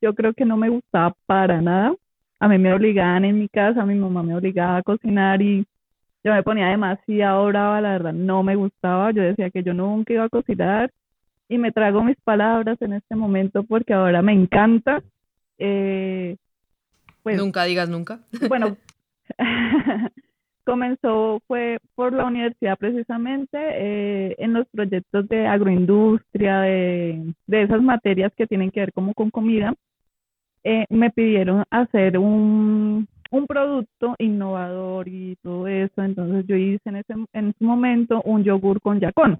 yo 0.02 0.14
creo 0.14 0.34
que 0.34 0.44
no 0.44 0.56
me 0.56 0.68
gustaba 0.68 1.14
para 1.26 1.60
nada. 1.62 1.94
A 2.40 2.48
mí 2.48 2.58
me 2.58 2.74
obligaban 2.74 3.24
en 3.24 3.38
mi 3.38 3.48
casa, 3.48 3.86
mi 3.86 3.94
mamá 3.94 4.22
me 4.22 4.36
obligaba 4.36 4.78
a 4.78 4.82
cocinar 4.82 5.40
y 5.40 5.66
yo 6.24 6.32
me 6.32 6.42
ponía 6.42 6.66
demasiado 6.66 7.46
brava, 7.46 7.80
la 7.80 7.92
verdad 7.92 8.12
no 8.12 8.42
me 8.42 8.56
gustaba. 8.56 9.12
Yo 9.12 9.22
decía 9.22 9.50
que 9.50 9.62
yo 9.62 9.72
nunca 9.72 10.12
iba 10.12 10.24
a 10.24 10.28
cocinar 10.28 10.90
y 11.48 11.58
me 11.58 11.70
trago 11.70 12.02
mis 12.02 12.16
palabras 12.22 12.80
en 12.82 12.92
este 12.92 13.14
momento 13.14 13.62
porque 13.62 13.94
ahora 13.94 14.20
me 14.20 14.32
encanta 14.32 15.02
eh, 15.58 16.36
pues, 17.22 17.36
nunca 17.36 17.64
digas 17.64 17.88
nunca. 17.88 18.20
Bueno, 18.48 18.76
comenzó, 20.64 21.40
fue 21.46 21.78
por 21.94 22.12
la 22.12 22.26
universidad 22.26 22.76
precisamente, 22.78 23.58
eh, 23.58 24.36
en 24.38 24.52
los 24.52 24.66
proyectos 24.68 25.28
de 25.28 25.46
agroindustria, 25.46 26.60
de, 26.60 27.34
de, 27.46 27.62
esas 27.62 27.82
materias 27.82 28.32
que 28.36 28.46
tienen 28.46 28.70
que 28.70 28.80
ver 28.80 28.92
como 28.92 29.14
con 29.14 29.30
comida, 29.30 29.74
eh, 30.64 30.84
me 30.90 31.10
pidieron 31.10 31.64
hacer 31.70 32.18
un, 32.18 33.08
un 33.30 33.46
producto 33.46 34.14
innovador 34.18 35.08
y 35.08 35.36
todo 35.42 35.66
eso, 35.68 36.02
entonces 36.02 36.46
yo 36.46 36.56
hice 36.56 36.88
en 36.90 36.96
ese, 36.96 37.14
en 37.32 37.48
ese 37.48 37.64
momento 37.64 38.20
un 38.22 38.44
yogur 38.44 38.80
con 38.82 39.00
yacón, 39.00 39.38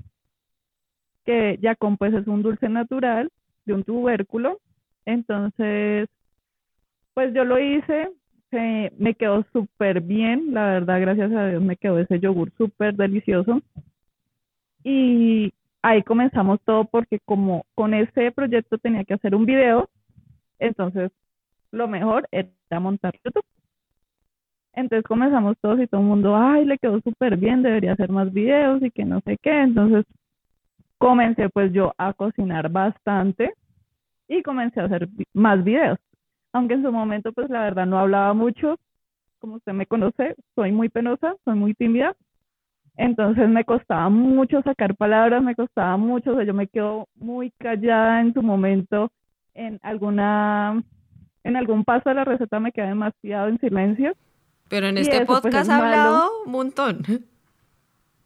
que 1.26 1.58
yacón 1.60 1.98
pues 1.98 2.14
es 2.14 2.26
un 2.26 2.42
dulce 2.42 2.70
natural 2.70 3.30
de 3.66 3.74
un 3.74 3.84
tubérculo 3.84 4.60
entonces, 5.08 6.06
pues 7.14 7.32
yo 7.32 7.42
lo 7.44 7.58
hice, 7.58 8.10
me 8.50 9.14
quedó 9.14 9.42
súper 9.54 10.02
bien, 10.02 10.52
la 10.52 10.66
verdad, 10.66 11.00
gracias 11.00 11.32
a 11.32 11.48
Dios 11.48 11.62
me 11.62 11.76
quedó 11.76 11.98
ese 11.98 12.20
yogur 12.20 12.52
súper 12.58 12.94
delicioso. 12.94 13.62
Y 14.84 15.50
ahí 15.80 16.02
comenzamos 16.02 16.60
todo 16.62 16.84
porque 16.84 17.20
como 17.24 17.64
con 17.74 17.94
ese 17.94 18.32
proyecto 18.32 18.76
tenía 18.76 19.02
que 19.04 19.14
hacer 19.14 19.34
un 19.34 19.46
video, 19.46 19.88
entonces 20.58 21.10
lo 21.70 21.88
mejor 21.88 22.28
era 22.30 22.78
montar 22.78 23.14
YouTube. 23.24 23.46
Entonces 24.74 25.04
comenzamos 25.04 25.56
todos 25.62 25.80
y 25.80 25.86
todo 25.86 26.02
el 26.02 26.06
mundo, 26.06 26.36
ay, 26.36 26.66
le 26.66 26.76
quedó 26.76 27.00
súper 27.00 27.38
bien, 27.38 27.62
debería 27.62 27.94
hacer 27.94 28.10
más 28.10 28.30
videos 28.30 28.82
y 28.82 28.90
que 28.90 29.06
no 29.06 29.22
sé 29.22 29.38
qué. 29.38 29.62
Entonces 29.62 30.04
comencé 30.98 31.48
pues 31.48 31.72
yo 31.72 31.94
a 31.96 32.12
cocinar 32.12 32.70
bastante 32.70 33.54
y 34.28 34.42
comencé 34.42 34.80
a 34.80 34.84
hacer 34.84 35.08
más 35.32 35.64
videos. 35.64 35.98
Aunque 36.52 36.74
en 36.74 36.82
su 36.82 36.92
momento 36.92 37.32
pues 37.32 37.50
la 37.50 37.62
verdad 37.62 37.86
no 37.86 37.98
hablaba 37.98 38.34
mucho, 38.34 38.78
como 39.38 39.56
usted 39.56 39.72
me 39.72 39.86
conoce, 39.86 40.36
soy 40.54 40.72
muy 40.72 40.88
penosa, 40.88 41.34
soy 41.44 41.54
muy 41.54 41.74
tímida. 41.74 42.14
Entonces 42.96 43.48
me 43.48 43.64
costaba 43.64 44.08
mucho 44.08 44.60
sacar 44.62 44.96
palabras, 44.96 45.42
me 45.42 45.54
costaba 45.54 45.96
mucho, 45.96 46.32
o 46.32 46.34
sea, 46.34 46.44
yo 46.44 46.52
me 46.52 46.66
quedo 46.66 47.06
muy 47.14 47.52
callada 47.58 48.20
en 48.20 48.34
su 48.34 48.42
momento 48.42 49.10
en 49.54 49.78
alguna 49.82 50.82
en 51.44 51.56
algún 51.56 51.84
paso 51.84 52.08
de 52.08 52.14
la 52.14 52.24
receta 52.24 52.60
me 52.60 52.72
quedé 52.72 52.88
demasiado 52.88 53.48
en 53.48 53.58
silencio. 53.60 54.14
Pero 54.68 54.88
en 54.88 54.98
este 54.98 55.24
pues, 55.24 55.40
podcast 55.40 55.70
ha 55.70 55.78
hablado 55.78 56.30
un 56.44 56.52
montón. 56.52 57.02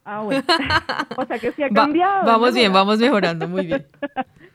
Ah, 0.04 0.22
bueno. 0.22 0.42
o 1.16 1.24
sea 1.26 1.38
que 1.38 1.52
sí 1.52 1.62
ha 1.62 1.70
cambiado. 1.70 2.26
vamos 2.26 2.54
bien, 2.54 2.72
vamos 2.72 2.98
mejorando, 2.98 3.48
muy 3.48 3.66
bien. 3.66 3.86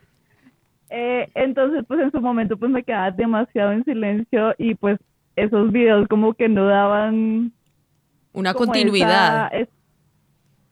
Eh, 0.89 1.29
entonces, 1.35 1.83
pues 1.87 1.99
en 1.99 2.11
su 2.11 2.21
momento 2.21 2.57
pues 2.57 2.71
me 2.71 2.83
quedaba 2.83 3.11
demasiado 3.11 3.71
en 3.71 3.83
silencio 3.83 4.53
y 4.57 4.75
pues 4.75 4.99
esos 5.35 5.71
videos 5.71 6.07
como 6.07 6.33
que 6.33 6.49
no 6.49 6.65
daban... 6.65 7.51
Una 8.33 8.53
continuidad. 8.53 9.51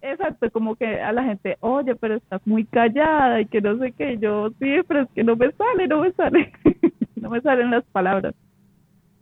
exacto, 0.01 0.51
como 0.51 0.75
que 0.75 1.01
a 1.01 1.11
la 1.11 1.23
gente, 1.23 1.57
oye, 1.61 1.95
pero 1.95 2.15
estás 2.15 2.41
muy 2.45 2.63
callada 2.65 3.41
y 3.41 3.45
que 3.47 3.59
no 3.59 3.77
sé 3.79 3.91
qué. 3.91 4.17
Yo, 4.19 4.49
sí, 4.59 4.75
pero 4.87 5.01
es 5.01 5.09
que 5.15 5.23
no 5.23 5.35
me 5.35 5.51
sale, 5.51 5.87
no 5.87 6.01
me 6.01 6.11
sale. 6.13 6.51
no 7.15 7.29
me 7.29 7.41
salen 7.41 7.71
las 7.71 7.83
palabras. 7.85 8.35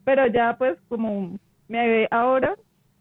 Pero 0.04 0.28
ya 0.28 0.58
pues 0.58 0.78
como 0.90 1.38
me 1.70 2.08
ahora 2.12 2.56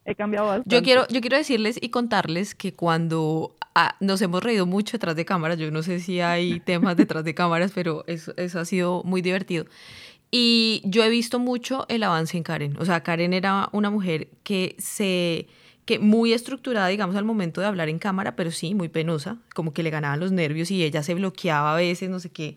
he 0.04 0.14
cambiado 0.14 0.46
bastante. 0.46 0.74
Yo 0.74 0.82
quiero, 0.82 1.06
yo 1.08 1.20
quiero 1.20 1.36
decirles 1.36 1.78
y 1.80 1.90
contarles 1.90 2.54
que 2.54 2.74
cuando 2.74 3.54
ah, 3.74 3.96
nos 4.00 4.20
hemos 4.22 4.42
reído 4.42 4.66
mucho 4.66 4.92
detrás 4.92 5.16
de 5.16 5.24
cámaras, 5.24 5.58
yo 5.58 5.70
no 5.70 5.82
sé 5.82 6.00
si 6.00 6.20
hay 6.20 6.60
temas 6.64 6.96
detrás 6.96 7.24
de 7.24 7.34
cámaras, 7.34 7.72
pero 7.74 8.04
eso, 8.06 8.34
eso 8.36 8.60
ha 8.60 8.64
sido 8.64 9.02
muy 9.04 9.22
divertido. 9.22 9.66
Y 10.30 10.80
yo 10.84 11.04
he 11.04 11.10
visto 11.10 11.38
mucho 11.38 11.84
el 11.88 12.02
avance 12.02 12.36
en 12.36 12.42
Karen. 12.42 12.76
O 12.78 12.86
sea, 12.86 13.02
Karen 13.02 13.34
era 13.34 13.68
una 13.72 13.90
mujer 13.90 14.28
que 14.42 14.74
se 14.78 15.46
que 15.84 15.98
muy 15.98 16.32
estructurada, 16.32 16.86
digamos, 16.88 17.16
al 17.16 17.24
momento 17.24 17.60
de 17.60 17.66
hablar 17.66 17.88
en 17.88 17.98
cámara, 17.98 18.36
pero 18.36 18.50
sí, 18.50 18.74
muy 18.74 18.88
penosa, 18.88 19.38
como 19.54 19.72
que 19.72 19.82
le 19.82 19.90
ganaban 19.90 20.20
los 20.20 20.30
nervios 20.32 20.70
y 20.70 20.82
ella 20.84 21.02
se 21.02 21.14
bloqueaba 21.14 21.72
a 21.72 21.76
veces, 21.76 22.08
no 22.08 22.20
sé 22.20 22.30
qué. 22.30 22.56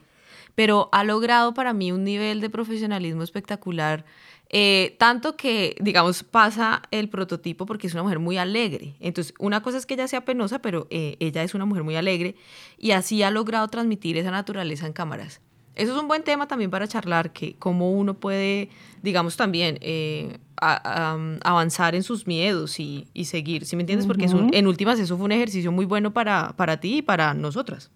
Pero 0.54 0.90
ha 0.92 1.04
logrado 1.04 1.54
para 1.54 1.74
mí 1.74 1.92
un 1.92 2.04
nivel 2.04 2.40
de 2.40 2.50
profesionalismo 2.50 3.24
espectacular 3.24 4.06
eh, 4.50 4.96
tanto 5.00 5.36
que, 5.36 5.76
digamos, 5.80 6.24
pasa 6.24 6.84
el 6.92 7.10
prototipo 7.10 7.66
porque 7.66 7.88
es 7.88 7.94
una 7.94 8.04
mujer 8.04 8.20
muy 8.20 8.38
alegre. 8.38 8.96
Entonces, 9.00 9.34
una 9.40 9.62
cosa 9.62 9.78
es 9.78 9.86
que 9.86 9.96
ella 9.96 10.08
sea 10.08 10.24
penosa, 10.26 10.60
pero 10.60 10.88
eh, 10.90 11.18
ella 11.20 11.44
es 11.44 11.56
una 11.56 11.66
mujer 11.66 11.84
muy 11.84 11.96
alegre 11.96 12.36
y 12.78 12.92
así 12.92 13.24
ha 13.24 13.32
logrado 13.32 13.68
transmitir 13.68 14.18
esa 14.18 14.32
naturaleza 14.32 14.86
en 14.86 14.94
cámaras. 14.94 15.42
Eso 15.76 15.94
es 15.94 16.02
un 16.02 16.08
buen 16.08 16.24
tema 16.24 16.48
también 16.48 16.72
para 16.72 16.88
charlar, 16.88 17.34
que 17.34 17.56
cómo 17.58 17.92
uno 17.92 18.14
puede, 18.14 18.70
digamos, 19.02 19.36
también 19.36 19.78
eh, 19.82 20.38
avanzar 20.56 21.96
en 21.96 22.04
sus 22.04 22.28
miedos 22.28 22.80
y, 22.80 23.08
seguir, 23.26 23.66
¿sí 23.66 23.76
me 23.76 23.82
entiendes? 23.82 24.08
Porque 24.08 24.26
en 24.26 24.68
últimas 24.68 25.00
eso 25.00 25.18
fue 25.18 25.26
un 25.26 25.34
ejercicio 25.34 25.74
muy 25.74 25.84
bueno 25.84 26.12
para, 26.12 26.54
para 26.56 26.78
ti 26.78 27.00
y 27.00 27.02
para 27.02 27.34
nosotras. 27.34 27.92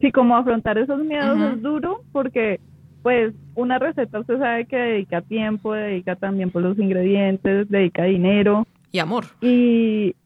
Sí, 0.00 0.12
como 0.12 0.36
afrontar 0.36 0.78
esos 0.78 1.00
miedos 1.00 1.40
es 1.40 1.62
duro 1.62 2.02
porque 2.12 2.60
pues 3.04 3.34
una 3.54 3.78
receta 3.78 4.18
usted 4.18 4.38
sabe 4.38 4.64
que 4.64 4.76
dedica 4.76 5.20
tiempo, 5.20 5.74
dedica 5.74 6.16
también 6.16 6.50
por 6.50 6.62
los 6.62 6.78
ingredientes, 6.78 7.68
dedica 7.68 8.04
dinero. 8.04 8.66
Y 8.92 8.98
amor. 8.98 9.26
Y, 9.42 10.16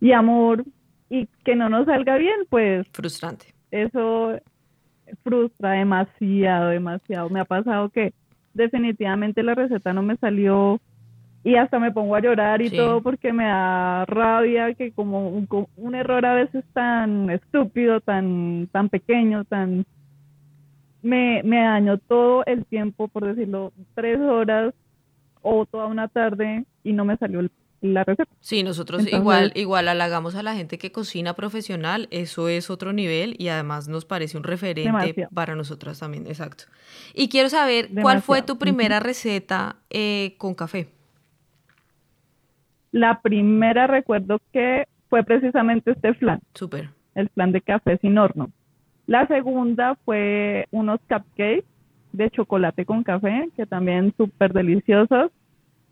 y 0.00 0.10
amor. 0.10 0.64
Y 1.08 1.28
que 1.44 1.54
no 1.54 1.68
nos 1.68 1.86
salga 1.86 2.16
bien, 2.16 2.34
pues... 2.50 2.88
Frustrante. 2.90 3.54
Eso 3.70 4.40
frustra 5.22 5.72
demasiado, 5.74 6.70
demasiado. 6.70 7.30
Me 7.30 7.38
ha 7.38 7.44
pasado 7.44 7.88
que 7.90 8.12
definitivamente 8.52 9.44
la 9.44 9.54
receta 9.54 9.92
no 9.92 10.02
me 10.02 10.16
salió 10.16 10.80
y 11.44 11.54
hasta 11.54 11.78
me 11.78 11.92
pongo 11.92 12.16
a 12.16 12.20
llorar 12.20 12.60
y 12.62 12.70
todo 12.70 13.00
porque 13.00 13.32
me 13.32 13.44
da 13.44 14.06
rabia 14.06 14.74
que 14.74 14.90
como 14.90 15.28
un, 15.28 15.46
un, 15.76 15.94
error 15.94 16.26
a 16.26 16.34
veces 16.34 16.64
tan 16.72 17.30
estúpido, 17.30 18.00
tan, 18.00 18.68
tan 18.72 18.88
pequeño, 18.88 19.44
tan 19.44 19.86
me, 21.04 21.42
me 21.44 21.60
dañó 21.60 21.98
todo 21.98 22.44
el 22.46 22.64
tiempo, 22.64 23.08
por 23.08 23.26
decirlo, 23.26 23.72
tres 23.94 24.18
horas 24.18 24.74
o 25.42 25.66
toda 25.66 25.86
una 25.86 26.08
tarde 26.08 26.64
y 26.82 26.92
no 26.92 27.04
me 27.04 27.16
salió 27.18 27.46
la 27.82 28.02
receta. 28.04 28.30
Sí, 28.40 28.62
nosotros 28.62 29.06
igual, 29.12 29.52
igual 29.54 29.88
halagamos 29.88 30.34
a 30.34 30.42
la 30.42 30.54
gente 30.54 30.78
que 30.78 30.90
cocina 30.90 31.34
profesional, 31.34 32.08
eso 32.10 32.48
es 32.48 32.70
otro 32.70 32.94
nivel 32.94 33.36
y 33.38 33.48
además 33.48 33.86
nos 33.86 34.06
parece 34.06 34.38
un 34.38 34.44
referente 34.44 35.28
para 35.34 35.54
nosotras 35.54 36.00
también, 36.00 36.26
exacto. 36.26 36.64
Y 37.12 37.28
quiero 37.28 37.50
saber, 37.50 37.90
¿cuál 38.00 38.22
fue 38.22 38.40
tu 38.40 38.56
primera 38.56 39.00
receta 39.00 39.76
eh, 39.90 40.34
con 40.38 40.54
café? 40.54 40.88
La 42.90 43.20
primera 43.20 43.86
recuerdo 43.86 44.40
que 44.52 44.88
fue 45.10 45.22
precisamente 45.22 45.90
este 45.90 46.14
flan. 46.14 46.40
Súper. 46.54 46.88
El 47.14 47.28
flan 47.28 47.52
de 47.52 47.60
café 47.60 47.98
sin 47.98 48.16
horno. 48.16 48.50
La 49.06 49.26
segunda 49.26 49.96
fue 50.04 50.66
unos 50.70 51.00
cupcakes 51.08 51.64
de 52.12 52.30
chocolate 52.30 52.84
con 52.84 53.02
café, 53.02 53.48
que 53.56 53.66
también 53.66 54.14
súper 54.16 54.52
deliciosos. 54.52 55.30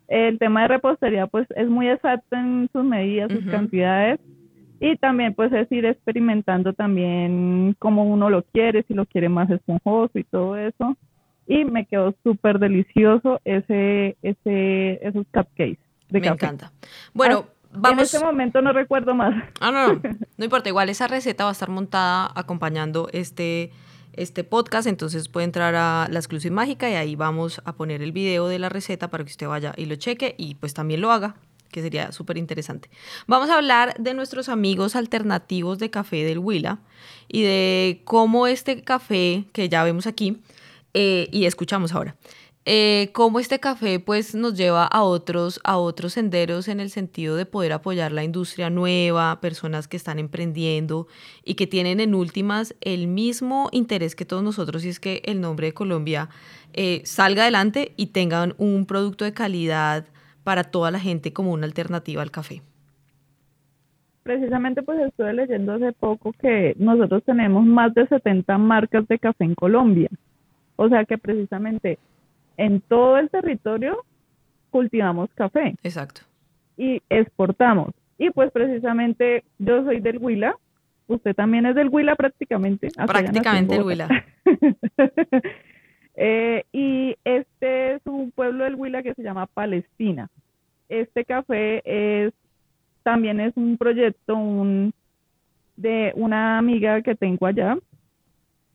El 0.08 0.38
tema 0.38 0.62
de 0.62 0.68
repostería, 0.68 1.26
pues, 1.26 1.46
es 1.56 1.68
muy 1.68 1.88
exacto 1.88 2.36
en 2.36 2.68
sus 2.72 2.84
medidas, 2.84 3.30
sus 3.30 3.44
cantidades. 3.46 4.20
Y 4.80 4.96
también, 4.96 5.34
pues, 5.34 5.52
es 5.52 5.70
ir 5.72 5.84
experimentando 5.84 6.72
también 6.72 7.76
cómo 7.78 8.04
uno 8.04 8.30
lo 8.30 8.42
quiere, 8.42 8.84
si 8.84 8.94
lo 8.94 9.06
quiere 9.06 9.28
más 9.28 9.50
esponjoso 9.50 10.18
y 10.18 10.24
todo 10.24 10.56
eso. 10.56 10.96
Y 11.46 11.64
me 11.64 11.86
quedó 11.86 12.14
súper 12.22 12.58
delicioso 12.58 13.40
ese, 13.44 14.16
ese, 14.22 15.06
esos 15.06 15.26
cupcakes 15.32 15.78
de 16.12 16.20
me 16.20 16.26
encanta. 16.28 16.70
Bueno, 17.14 17.46
ah, 17.48 17.61
en 17.72 17.98
este 17.98 18.20
momento 18.20 18.60
no 18.60 18.72
recuerdo 18.72 19.14
más. 19.14 19.34
Ah, 19.60 19.70
no, 19.70 19.94
no, 19.94 20.00
no 20.36 20.44
importa. 20.44 20.68
Igual 20.68 20.88
esa 20.88 21.08
receta 21.08 21.44
va 21.44 21.50
a 21.50 21.52
estar 21.52 21.68
montada 21.68 22.30
acompañando 22.34 23.08
este, 23.12 23.70
este 24.12 24.44
podcast. 24.44 24.86
Entonces 24.86 25.28
puede 25.28 25.44
entrar 25.44 25.74
a 25.74 26.08
la 26.10 26.18
exclusiva 26.18 26.54
mágica 26.54 26.90
y 26.90 26.94
ahí 26.94 27.16
vamos 27.16 27.60
a 27.64 27.74
poner 27.74 28.02
el 28.02 28.12
video 28.12 28.48
de 28.48 28.58
la 28.58 28.68
receta 28.68 29.08
para 29.08 29.24
que 29.24 29.30
usted 29.30 29.48
vaya 29.48 29.72
y 29.76 29.86
lo 29.86 29.96
cheque 29.96 30.34
y 30.38 30.54
pues 30.56 30.74
también 30.74 31.00
lo 31.00 31.10
haga 31.10 31.36
que 31.72 31.82
sería 31.82 32.12
súper 32.12 32.38
interesante. 32.38 32.88
Vamos 33.26 33.50
a 33.50 33.56
hablar 33.56 33.94
de 33.98 34.14
nuestros 34.14 34.48
amigos 34.48 34.94
alternativos 34.94 35.78
de 35.78 35.90
café 35.90 36.22
del 36.22 36.38
Huila 36.38 36.78
y 37.26 37.42
de 37.42 38.02
cómo 38.04 38.46
este 38.46 38.82
café 38.82 39.46
que 39.52 39.68
ya 39.68 39.82
vemos 39.82 40.06
aquí 40.06 40.36
eh, 40.94 41.28
y 41.32 41.46
escuchamos 41.46 41.92
ahora, 41.94 42.14
eh, 42.64 43.10
cómo 43.12 43.40
este 43.40 43.58
café 43.58 43.98
pues 43.98 44.36
nos 44.36 44.56
lleva 44.56 44.84
a 44.84 45.02
otros, 45.02 45.60
a 45.64 45.78
otros 45.78 46.12
senderos 46.12 46.68
en 46.68 46.78
el 46.78 46.90
sentido 46.90 47.34
de 47.34 47.44
poder 47.44 47.72
apoyar 47.72 48.12
la 48.12 48.22
industria 48.22 48.70
nueva, 48.70 49.40
personas 49.40 49.88
que 49.88 49.96
están 49.96 50.20
emprendiendo 50.20 51.08
y 51.44 51.54
que 51.54 51.66
tienen 51.66 51.98
en 51.98 52.14
últimas 52.14 52.76
el 52.80 53.08
mismo 53.08 53.68
interés 53.72 54.14
que 54.14 54.24
todos 54.24 54.44
nosotros 54.44 54.84
y 54.84 54.90
es 54.90 55.00
que 55.00 55.22
el 55.24 55.40
nombre 55.40 55.66
de 55.66 55.74
Colombia 55.74 56.28
eh, 56.72 57.02
salga 57.04 57.42
adelante 57.42 57.94
y 57.96 58.06
tengan 58.06 58.54
un 58.58 58.86
producto 58.86 59.24
de 59.24 59.32
calidad 59.32 60.04
para 60.44 60.62
toda 60.62 60.92
la 60.92 61.00
gente 61.00 61.32
como 61.32 61.52
una 61.52 61.66
alternativa 61.66 62.22
al 62.22 62.30
café. 62.30 62.62
Precisamente 64.22 64.84
pues 64.84 65.00
estuve 65.00 65.32
leyendo 65.32 65.72
hace 65.72 65.92
poco 65.92 66.32
que 66.40 66.76
nosotros 66.78 67.24
tenemos 67.24 67.66
más 67.66 67.92
de 67.94 68.06
70 68.06 68.56
marcas 68.58 69.08
de 69.08 69.18
café 69.18 69.42
en 69.42 69.56
Colombia. 69.56 70.08
O 70.76 70.88
sea 70.88 71.04
que 71.04 71.18
precisamente 71.18 71.98
en 72.56 72.80
todo 72.80 73.18
el 73.18 73.30
territorio 73.30 74.04
cultivamos 74.70 75.30
café. 75.34 75.74
Exacto. 75.82 76.22
Y 76.76 77.02
exportamos. 77.08 77.92
Y 78.18 78.30
pues 78.30 78.50
precisamente 78.52 79.44
yo 79.58 79.84
soy 79.84 80.00
del 80.00 80.18
Huila, 80.18 80.56
usted 81.06 81.34
también 81.34 81.66
es 81.66 81.74
del 81.74 81.88
Huila 81.88 82.16
prácticamente. 82.16 82.88
Prácticamente 83.06 83.76
el 83.76 83.82
Huila. 83.82 84.08
Eh, 86.14 86.64
y 86.72 87.16
este 87.24 87.94
es 87.94 88.02
un 88.04 88.32
pueblo 88.32 88.64
del 88.64 88.74
Huila 88.74 89.02
que 89.02 89.14
se 89.14 89.22
llama 89.22 89.46
Palestina. 89.46 90.28
Este 90.90 91.24
café 91.24 91.80
es 91.86 92.34
también 93.02 93.40
es 93.40 93.56
un 93.56 93.78
proyecto 93.78 94.36
un, 94.36 94.92
de 95.76 96.12
una 96.14 96.58
amiga 96.58 97.00
que 97.00 97.14
tengo 97.14 97.46
allá 97.46 97.78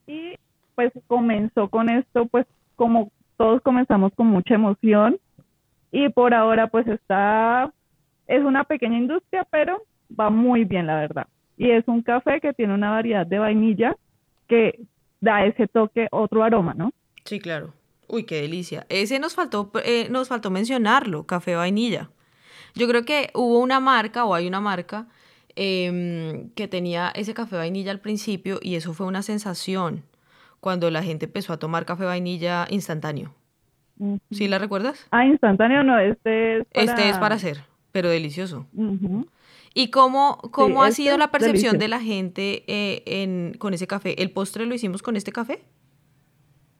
y 0.07 0.33
pues 0.75 0.91
comenzó 1.07 1.69
con 1.69 1.89
esto 1.89 2.25
pues 2.25 2.45
como 2.75 3.11
todos 3.37 3.61
comenzamos 3.61 4.11
con 4.15 4.27
mucha 4.27 4.55
emoción 4.55 5.17
y 5.91 6.09
por 6.09 6.33
ahora 6.33 6.67
pues 6.67 6.87
está, 6.87 7.71
es 8.27 8.43
una 8.43 8.63
pequeña 8.63 8.97
industria, 8.97 9.47
pero 9.49 9.83
va 10.19 10.29
muy 10.29 10.65
bien 10.65 10.87
la 10.87 10.95
verdad. 10.95 11.27
Y 11.57 11.71
es 11.71 11.87
un 11.87 12.01
café 12.01 12.39
que 12.41 12.53
tiene 12.53 12.73
una 12.73 12.91
variedad 12.91 13.25
de 13.25 13.39
vainilla 13.39 13.95
que 14.47 14.79
da 15.21 15.45
ese 15.45 15.67
toque, 15.67 16.07
otro 16.11 16.43
aroma, 16.43 16.73
¿no? 16.73 16.91
Sí, 17.25 17.39
claro. 17.39 17.73
Uy, 18.07 18.23
qué 18.23 18.41
delicia. 18.41 18.85
Ese 18.89 19.19
nos 19.19 19.35
faltó, 19.35 19.71
eh, 19.83 20.07
nos 20.09 20.29
faltó 20.29 20.49
mencionarlo, 20.49 21.25
café 21.25 21.55
vainilla. 21.55 22.09
Yo 22.75 22.87
creo 22.87 23.03
que 23.03 23.31
hubo 23.33 23.59
una 23.59 23.79
marca 23.79 24.25
o 24.25 24.33
hay 24.33 24.47
una 24.47 24.61
marca 24.61 25.07
em, 25.55 26.49
que 26.51 26.67
tenía 26.67 27.11
ese 27.15 27.33
café 27.33 27.57
vainilla 27.57 27.91
al 27.91 27.99
principio 27.99 28.59
y 28.61 28.75
eso 28.75 28.93
fue 28.93 29.07
una 29.07 29.23
sensación 29.23 30.03
cuando 30.59 30.89
la 30.91 31.03
gente 31.03 31.25
empezó 31.25 31.53
a 31.53 31.57
tomar 31.57 31.85
café 31.85 32.05
vainilla 32.05 32.67
instantáneo. 32.69 33.33
¿Sí 34.31 34.47
la 34.47 34.59
recuerdas? 34.59 35.07
Ah, 35.11 35.25
instantáneo 35.25 35.83
no, 35.83 35.97
este 35.97 36.59
es 36.59 36.65
para... 36.65 36.85
Este 36.85 37.09
es 37.09 37.17
para 37.17 37.35
hacer, 37.35 37.57
pero 37.91 38.09
delicioso. 38.09 38.67
¿Y 39.73 39.89
cómo, 39.89 40.37
cómo 40.51 40.83
ha 40.83 40.91
sido 40.91 41.17
la 41.17 41.31
percepción 41.31 41.77
de 41.79 41.87
la 41.87 41.99
gente 41.99 42.63
eh, 42.67 43.03
en, 43.05 43.55
con 43.57 43.73
ese 43.73 43.87
café? 43.87 44.21
¿El 44.21 44.31
postre 44.31 44.65
lo 44.65 44.73
hicimos 44.73 45.01
con 45.01 45.15
este 45.15 45.31
café? 45.31 45.61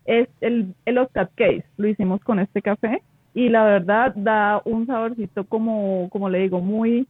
Es 0.05 0.29
el, 0.41 0.73
el 0.85 0.95
los 0.95 1.07
cupcakes, 1.07 1.65
lo 1.77 1.87
hicimos 1.87 2.21
con 2.21 2.39
este 2.39 2.61
café 2.61 3.01
y 3.33 3.49
la 3.49 3.63
verdad 3.65 4.13
da 4.15 4.61
un 4.65 4.87
saborcito 4.87 5.43
como, 5.45 6.09
como 6.09 6.29
le 6.29 6.39
digo, 6.39 6.59
muy, 6.59 7.07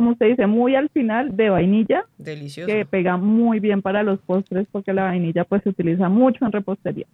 como 0.00 0.12
usted 0.12 0.28
dice, 0.28 0.46
muy 0.46 0.74
al 0.76 0.88
final 0.88 1.36
de 1.36 1.50
vainilla. 1.50 2.06
Delicioso. 2.16 2.66
Que 2.66 2.86
pega 2.86 3.18
muy 3.18 3.60
bien 3.60 3.82
para 3.82 4.02
los 4.02 4.18
postres 4.20 4.66
porque 4.72 4.94
la 4.94 5.02
vainilla 5.02 5.44
pues 5.44 5.62
se 5.62 5.68
utiliza 5.68 6.08
mucho 6.08 6.42
en 6.46 6.52
repostería. 6.52 7.06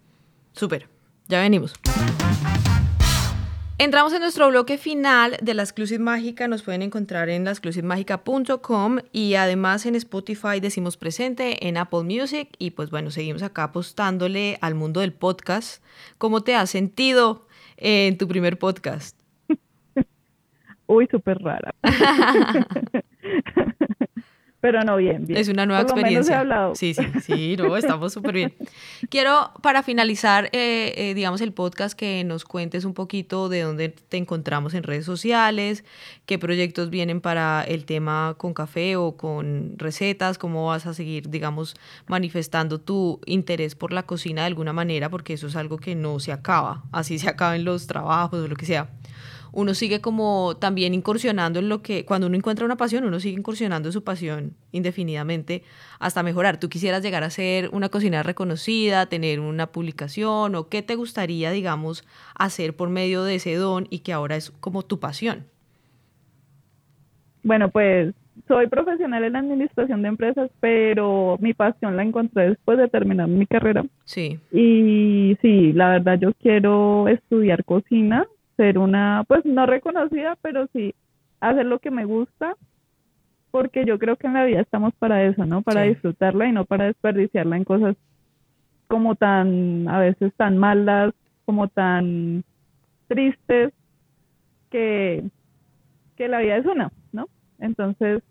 Súper, 0.53 0.87
ya 1.27 1.41
venimos. 1.41 1.73
Entramos 3.77 4.13
en 4.13 4.21
nuestro 4.21 4.47
bloque 4.47 4.77
final 4.77 5.35
de 5.41 5.53
la 5.53 5.63
Exclusive 5.63 6.01
Mágica. 6.01 6.47
Nos 6.47 6.63
pueden 6.63 6.81
encontrar 6.81 7.27
en 7.27 7.43
laexclusivemágica.com 7.43 8.99
y 9.11 9.33
además 9.33 9.85
en 9.85 9.95
Spotify 9.95 10.61
decimos 10.61 10.95
presente, 10.95 11.67
en 11.67 11.75
Apple 11.75 12.03
Music 12.03 12.47
y 12.57 12.71
pues 12.71 12.89
bueno, 12.89 13.11
seguimos 13.11 13.43
acá 13.43 13.63
apostándole 13.63 14.57
al 14.61 14.75
mundo 14.75 15.01
del 15.01 15.11
podcast. 15.11 15.83
¿Cómo 16.17 16.41
te 16.41 16.55
has 16.55 16.69
sentido 16.69 17.47
en 17.75 18.17
tu 18.17 18.29
primer 18.29 18.57
podcast? 18.57 19.16
Uy, 20.87 21.07
súper 21.11 21.37
rara. 21.39 21.75
Pero 24.59 24.83
no, 24.83 24.97
bien, 24.97 25.25
bien. 25.25 25.39
Es 25.39 25.49
una 25.49 25.67
nueva 25.67 25.83
experiencia. 25.83 26.43
Sí, 26.73 26.95
sí, 26.95 27.03
sí, 27.21 27.55
no, 27.57 27.77
estamos 27.77 28.11
súper 28.11 28.33
bien. 28.33 28.55
Quiero, 29.09 29.51
para 29.61 29.83
finalizar, 29.83 30.45
eh, 30.45 30.93
eh, 30.97 31.13
digamos, 31.13 31.41
el 31.41 31.53
podcast, 31.53 31.97
que 31.97 32.23
nos 32.23 32.43
cuentes 32.43 32.83
un 32.83 32.95
poquito 32.95 33.49
de 33.49 33.61
dónde 33.61 33.89
te 33.89 34.17
encontramos 34.17 34.73
en 34.73 34.81
redes 34.81 35.05
sociales, 35.05 35.85
qué 36.25 36.39
proyectos 36.39 36.89
vienen 36.89 37.21
para 37.21 37.63
el 37.63 37.85
tema 37.85 38.33
con 38.37 38.55
café 38.55 38.95
o 38.95 39.15
con 39.15 39.75
recetas, 39.77 40.39
cómo 40.39 40.65
vas 40.65 40.87
a 40.87 40.95
seguir, 40.95 41.29
digamos, 41.29 41.75
manifestando 42.07 42.79
tu 42.79 43.21
interés 43.27 43.75
por 43.75 43.93
la 43.93 44.03
cocina 44.03 44.41
de 44.41 44.47
alguna 44.47 44.73
manera, 44.73 45.09
porque 45.09 45.33
eso 45.33 45.47
es 45.47 45.55
algo 45.55 45.77
que 45.77 45.93
no 45.93 46.19
se 46.19 46.31
acaba, 46.31 46.83
así 46.91 47.19
se 47.19 47.29
acaban 47.29 47.63
los 47.63 47.85
trabajos 47.85 48.43
o 48.43 48.47
lo 48.47 48.55
que 48.55 48.65
sea 48.65 48.89
uno 49.57 49.73
sigue 49.73 50.01
como 50.01 50.55
también 50.59 50.93
incursionando 50.93 51.57
en 51.57 51.67
lo 51.67 51.81
que, 51.81 52.05
cuando 52.05 52.27
uno 52.27 52.35
encuentra 52.35 52.63
una 52.63 52.77
pasión, 52.77 53.05
uno 53.05 53.19
sigue 53.19 53.39
incursionando 53.39 53.89
en 53.89 53.93
su 53.93 54.03
pasión 54.03 54.53
indefinidamente 54.71 55.63
hasta 55.99 56.21
mejorar. 56.21 56.59
¿Tú 56.59 56.69
quisieras 56.69 57.01
llegar 57.01 57.23
a 57.23 57.31
ser 57.31 57.71
una 57.73 57.89
cocinera 57.89 58.21
reconocida, 58.21 59.07
tener 59.07 59.39
una 59.39 59.65
publicación 59.65 60.53
o 60.53 60.69
qué 60.69 60.83
te 60.83 60.93
gustaría, 60.93 61.49
digamos, 61.49 62.07
hacer 62.35 62.75
por 62.75 62.89
medio 62.89 63.23
de 63.23 63.33
ese 63.33 63.55
don 63.55 63.87
y 63.89 63.99
que 63.99 64.13
ahora 64.13 64.35
es 64.35 64.51
como 64.51 64.83
tu 64.83 64.99
pasión? 64.99 65.45
Bueno, 67.41 67.71
pues 67.71 68.13
soy 68.47 68.67
profesional 68.67 69.23
en 69.23 69.33
la 69.33 69.39
administración 69.39 70.03
de 70.03 70.09
empresas, 70.09 70.51
pero 70.59 71.39
mi 71.41 71.55
pasión 71.55 71.97
la 71.97 72.03
encontré 72.03 72.49
después 72.49 72.77
de 72.77 72.89
terminar 72.89 73.27
mi 73.27 73.47
carrera. 73.47 73.83
Sí. 74.03 74.39
Y 74.51 75.35
sí, 75.41 75.73
la 75.73 75.93
verdad 75.93 76.19
yo 76.19 76.31
quiero 76.33 77.07
estudiar 77.07 77.65
cocina 77.65 78.27
ser 78.57 78.77
una, 78.77 79.23
pues 79.27 79.45
no 79.45 79.65
reconocida, 79.65 80.37
pero 80.41 80.67
sí 80.73 80.93
hacer 81.39 81.65
lo 81.65 81.79
que 81.79 81.91
me 81.91 82.05
gusta, 82.05 82.55
porque 83.51 83.85
yo 83.85 83.97
creo 83.99 84.17
que 84.17 84.27
en 84.27 84.33
la 84.33 84.43
vida 84.43 84.59
estamos 84.59 84.93
para 84.95 85.23
eso, 85.23 85.45
¿no? 85.45 85.61
Para 85.61 85.83
disfrutarla 85.83 86.47
y 86.47 86.51
no 86.51 86.65
para 86.65 86.85
desperdiciarla 86.85 87.55
en 87.57 87.63
cosas 87.63 87.95
como 88.87 89.15
tan, 89.15 89.87
a 89.87 89.99
veces 89.99 90.33
tan 90.35 90.57
malas, 90.57 91.13
como 91.45 91.67
tan 91.67 92.43
tristes, 93.07 93.73
que, 94.69 95.23
que 96.15 96.27
la 96.27 96.39
vida 96.39 96.57
es 96.57 96.65
una, 96.65 96.91
¿no? 97.11 97.27
Entonces, 97.59 98.21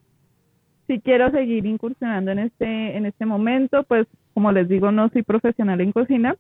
si 0.86 1.00
quiero 1.00 1.30
seguir 1.30 1.66
incursionando 1.66 2.30
en 2.30 2.40
este, 2.40 2.96
en 2.96 3.06
este 3.06 3.26
momento, 3.26 3.84
pues 3.84 4.06
como 4.34 4.52
les 4.52 4.68
digo, 4.68 4.92
no 4.92 5.08
soy 5.08 5.22
profesional 5.22 5.80
en 5.80 5.92
cocina, 5.92 6.36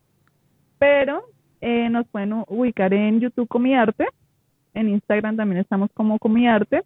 pero 0.78 1.24
eh, 1.60 1.88
nos 1.90 2.06
pueden 2.08 2.44
ubicar 2.48 2.92
en 2.94 3.20
YouTube 3.20 3.48
Comiarte, 3.48 4.06
en 4.74 4.88
Instagram 4.88 5.36
también 5.36 5.60
estamos 5.60 5.90
como 5.94 6.18
Comiarte 6.18 6.82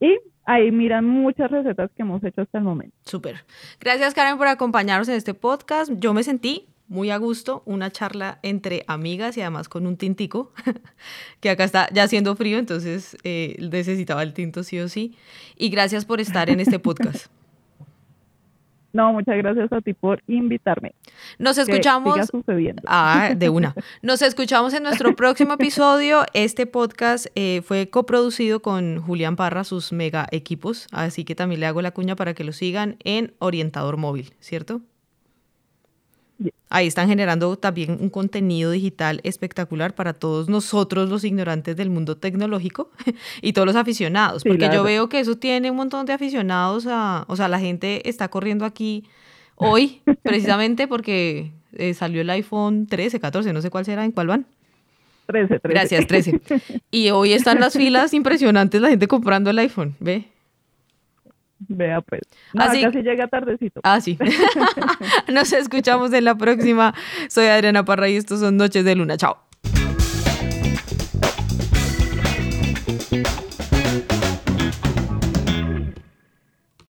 y 0.00 0.18
ahí 0.44 0.70
miran 0.70 1.06
muchas 1.06 1.50
recetas 1.50 1.90
que 1.96 2.02
hemos 2.02 2.22
hecho 2.24 2.42
hasta 2.42 2.58
el 2.58 2.64
momento. 2.64 2.96
Súper. 3.04 3.44
Gracias 3.80 4.14
Karen 4.14 4.38
por 4.38 4.48
acompañarnos 4.48 5.08
en 5.08 5.16
este 5.16 5.34
podcast. 5.34 5.92
Yo 5.96 6.14
me 6.14 6.22
sentí 6.22 6.66
muy 6.88 7.10
a 7.10 7.16
gusto, 7.16 7.62
una 7.64 7.90
charla 7.90 8.38
entre 8.42 8.84
amigas 8.86 9.36
y 9.36 9.40
además 9.40 9.68
con 9.68 9.86
un 9.86 9.96
tintico, 9.96 10.52
que 11.40 11.50
acá 11.50 11.64
está 11.64 11.88
ya 11.92 12.02
haciendo 12.02 12.36
frío, 12.36 12.58
entonces 12.58 13.16
eh, 13.24 13.56
necesitaba 13.58 14.22
el 14.22 14.34
tinto 14.34 14.62
sí 14.62 14.78
o 14.78 14.88
sí. 14.88 15.16
Y 15.56 15.70
gracias 15.70 16.04
por 16.04 16.20
estar 16.20 16.50
en 16.50 16.60
este 16.60 16.78
podcast. 16.78 17.26
No, 18.92 19.12
muchas 19.12 19.36
gracias 19.36 19.72
a 19.72 19.80
ti 19.80 19.94
por 19.94 20.22
invitarme. 20.26 20.94
Nos 21.38 21.58
escuchamos. 21.58 22.16
Que 22.16 22.26
sucediendo. 22.26 22.82
Ah, 22.86 23.30
de 23.36 23.48
una. 23.48 23.74
Nos 24.02 24.22
escuchamos 24.22 24.74
en 24.74 24.82
nuestro 24.82 25.16
próximo 25.16 25.54
episodio. 25.54 26.24
Este 26.34 26.66
podcast 26.66 27.26
eh, 27.34 27.62
fue 27.64 27.88
coproducido 27.88 28.60
con 28.60 29.00
Julián 29.00 29.36
Parra, 29.36 29.64
sus 29.64 29.92
mega 29.92 30.26
equipos. 30.30 30.86
Así 30.92 31.24
que 31.24 31.34
también 31.34 31.60
le 31.60 31.66
hago 31.66 31.80
la 31.82 31.92
cuña 31.92 32.16
para 32.16 32.34
que 32.34 32.44
lo 32.44 32.52
sigan 32.52 32.96
en 33.04 33.32
Orientador 33.38 33.96
Móvil, 33.96 34.34
¿cierto? 34.40 34.82
Ahí 36.70 36.86
están 36.86 37.08
generando 37.08 37.56
también 37.56 37.98
un 38.00 38.08
contenido 38.08 38.70
digital 38.70 39.20
espectacular 39.24 39.94
para 39.94 40.14
todos 40.14 40.48
nosotros 40.48 41.08
los 41.08 41.24
ignorantes 41.24 41.76
del 41.76 41.90
mundo 41.90 42.16
tecnológico 42.16 42.90
y 43.42 43.52
todos 43.52 43.66
los 43.66 43.76
aficionados, 43.76 44.42
porque 44.44 44.70
yo 44.72 44.82
veo 44.82 45.08
que 45.08 45.20
eso 45.20 45.36
tiene 45.36 45.70
un 45.70 45.76
montón 45.76 46.06
de 46.06 46.12
aficionados, 46.12 46.86
a, 46.88 47.24
o 47.28 47.36
sea, 47.36 47.48
la 47.48 47.60
gente 47.60 48.08
está 48.08 48.28
corriendo 48.28 48.64
aquí 48.64 49.04
hoy 49.56 50.00
precisamente 50.22 50.88
porque 50.88 51.52
eh, 51.74 51.94
salió 51.94 52.20
el 52.20 52.30
iPhone 52.30 52.86
13, 52.86 53.20
14, 53.20 53.52
no 53.52 53.62
sé 53.62 53.70
cuál 53.70 53.84
será, 53.84 54.04
¿en 54.04 54.12
cuál 54.12 54.28
van? 54.28 54.46
13, 55.26 55.60
13. 55.60 55.68
Gracias, 55.68 56.06
13. 56.06 56.40
Y 56.90 57.10
hoy 57.10 57.32
están 57.32 57.60
las 57.60 57.74
filas 57.74 58.12
impresionantes, 58.12 58.80
la 58.80 58.88
gente 58.88 59.08
comprando 59.08 59.50
el 59.50 59.58
iPhone, 59.58 59.94
¿ve? 60.00 60.26
Vea 61.68 62.00
pues. 62.00 62.22
No, 62.52 62.64
Así, 62.64 62.82
casi 62.82 63.02
llega 63.02 63.26
tardecito. 63.28 63.80
Ah, 63.84 64.00
sí. 64.00 64.18
Nos 65.32 65.52
escuchamos 65.52 66.12
en 66.12 66.24
la 66.24 66.34
próxima. 66.36 66.94
Soy 67.28 67.46
Adriana 67.46 67.84
Parra 67.84 68.08
y 68.08 68.16
estos 68.16 68.40
son 68.40 68.56
Noches 68.56 68.84
de 68.84 68.94
Luna. 68.94 69.16
Chao. 69.16 69.51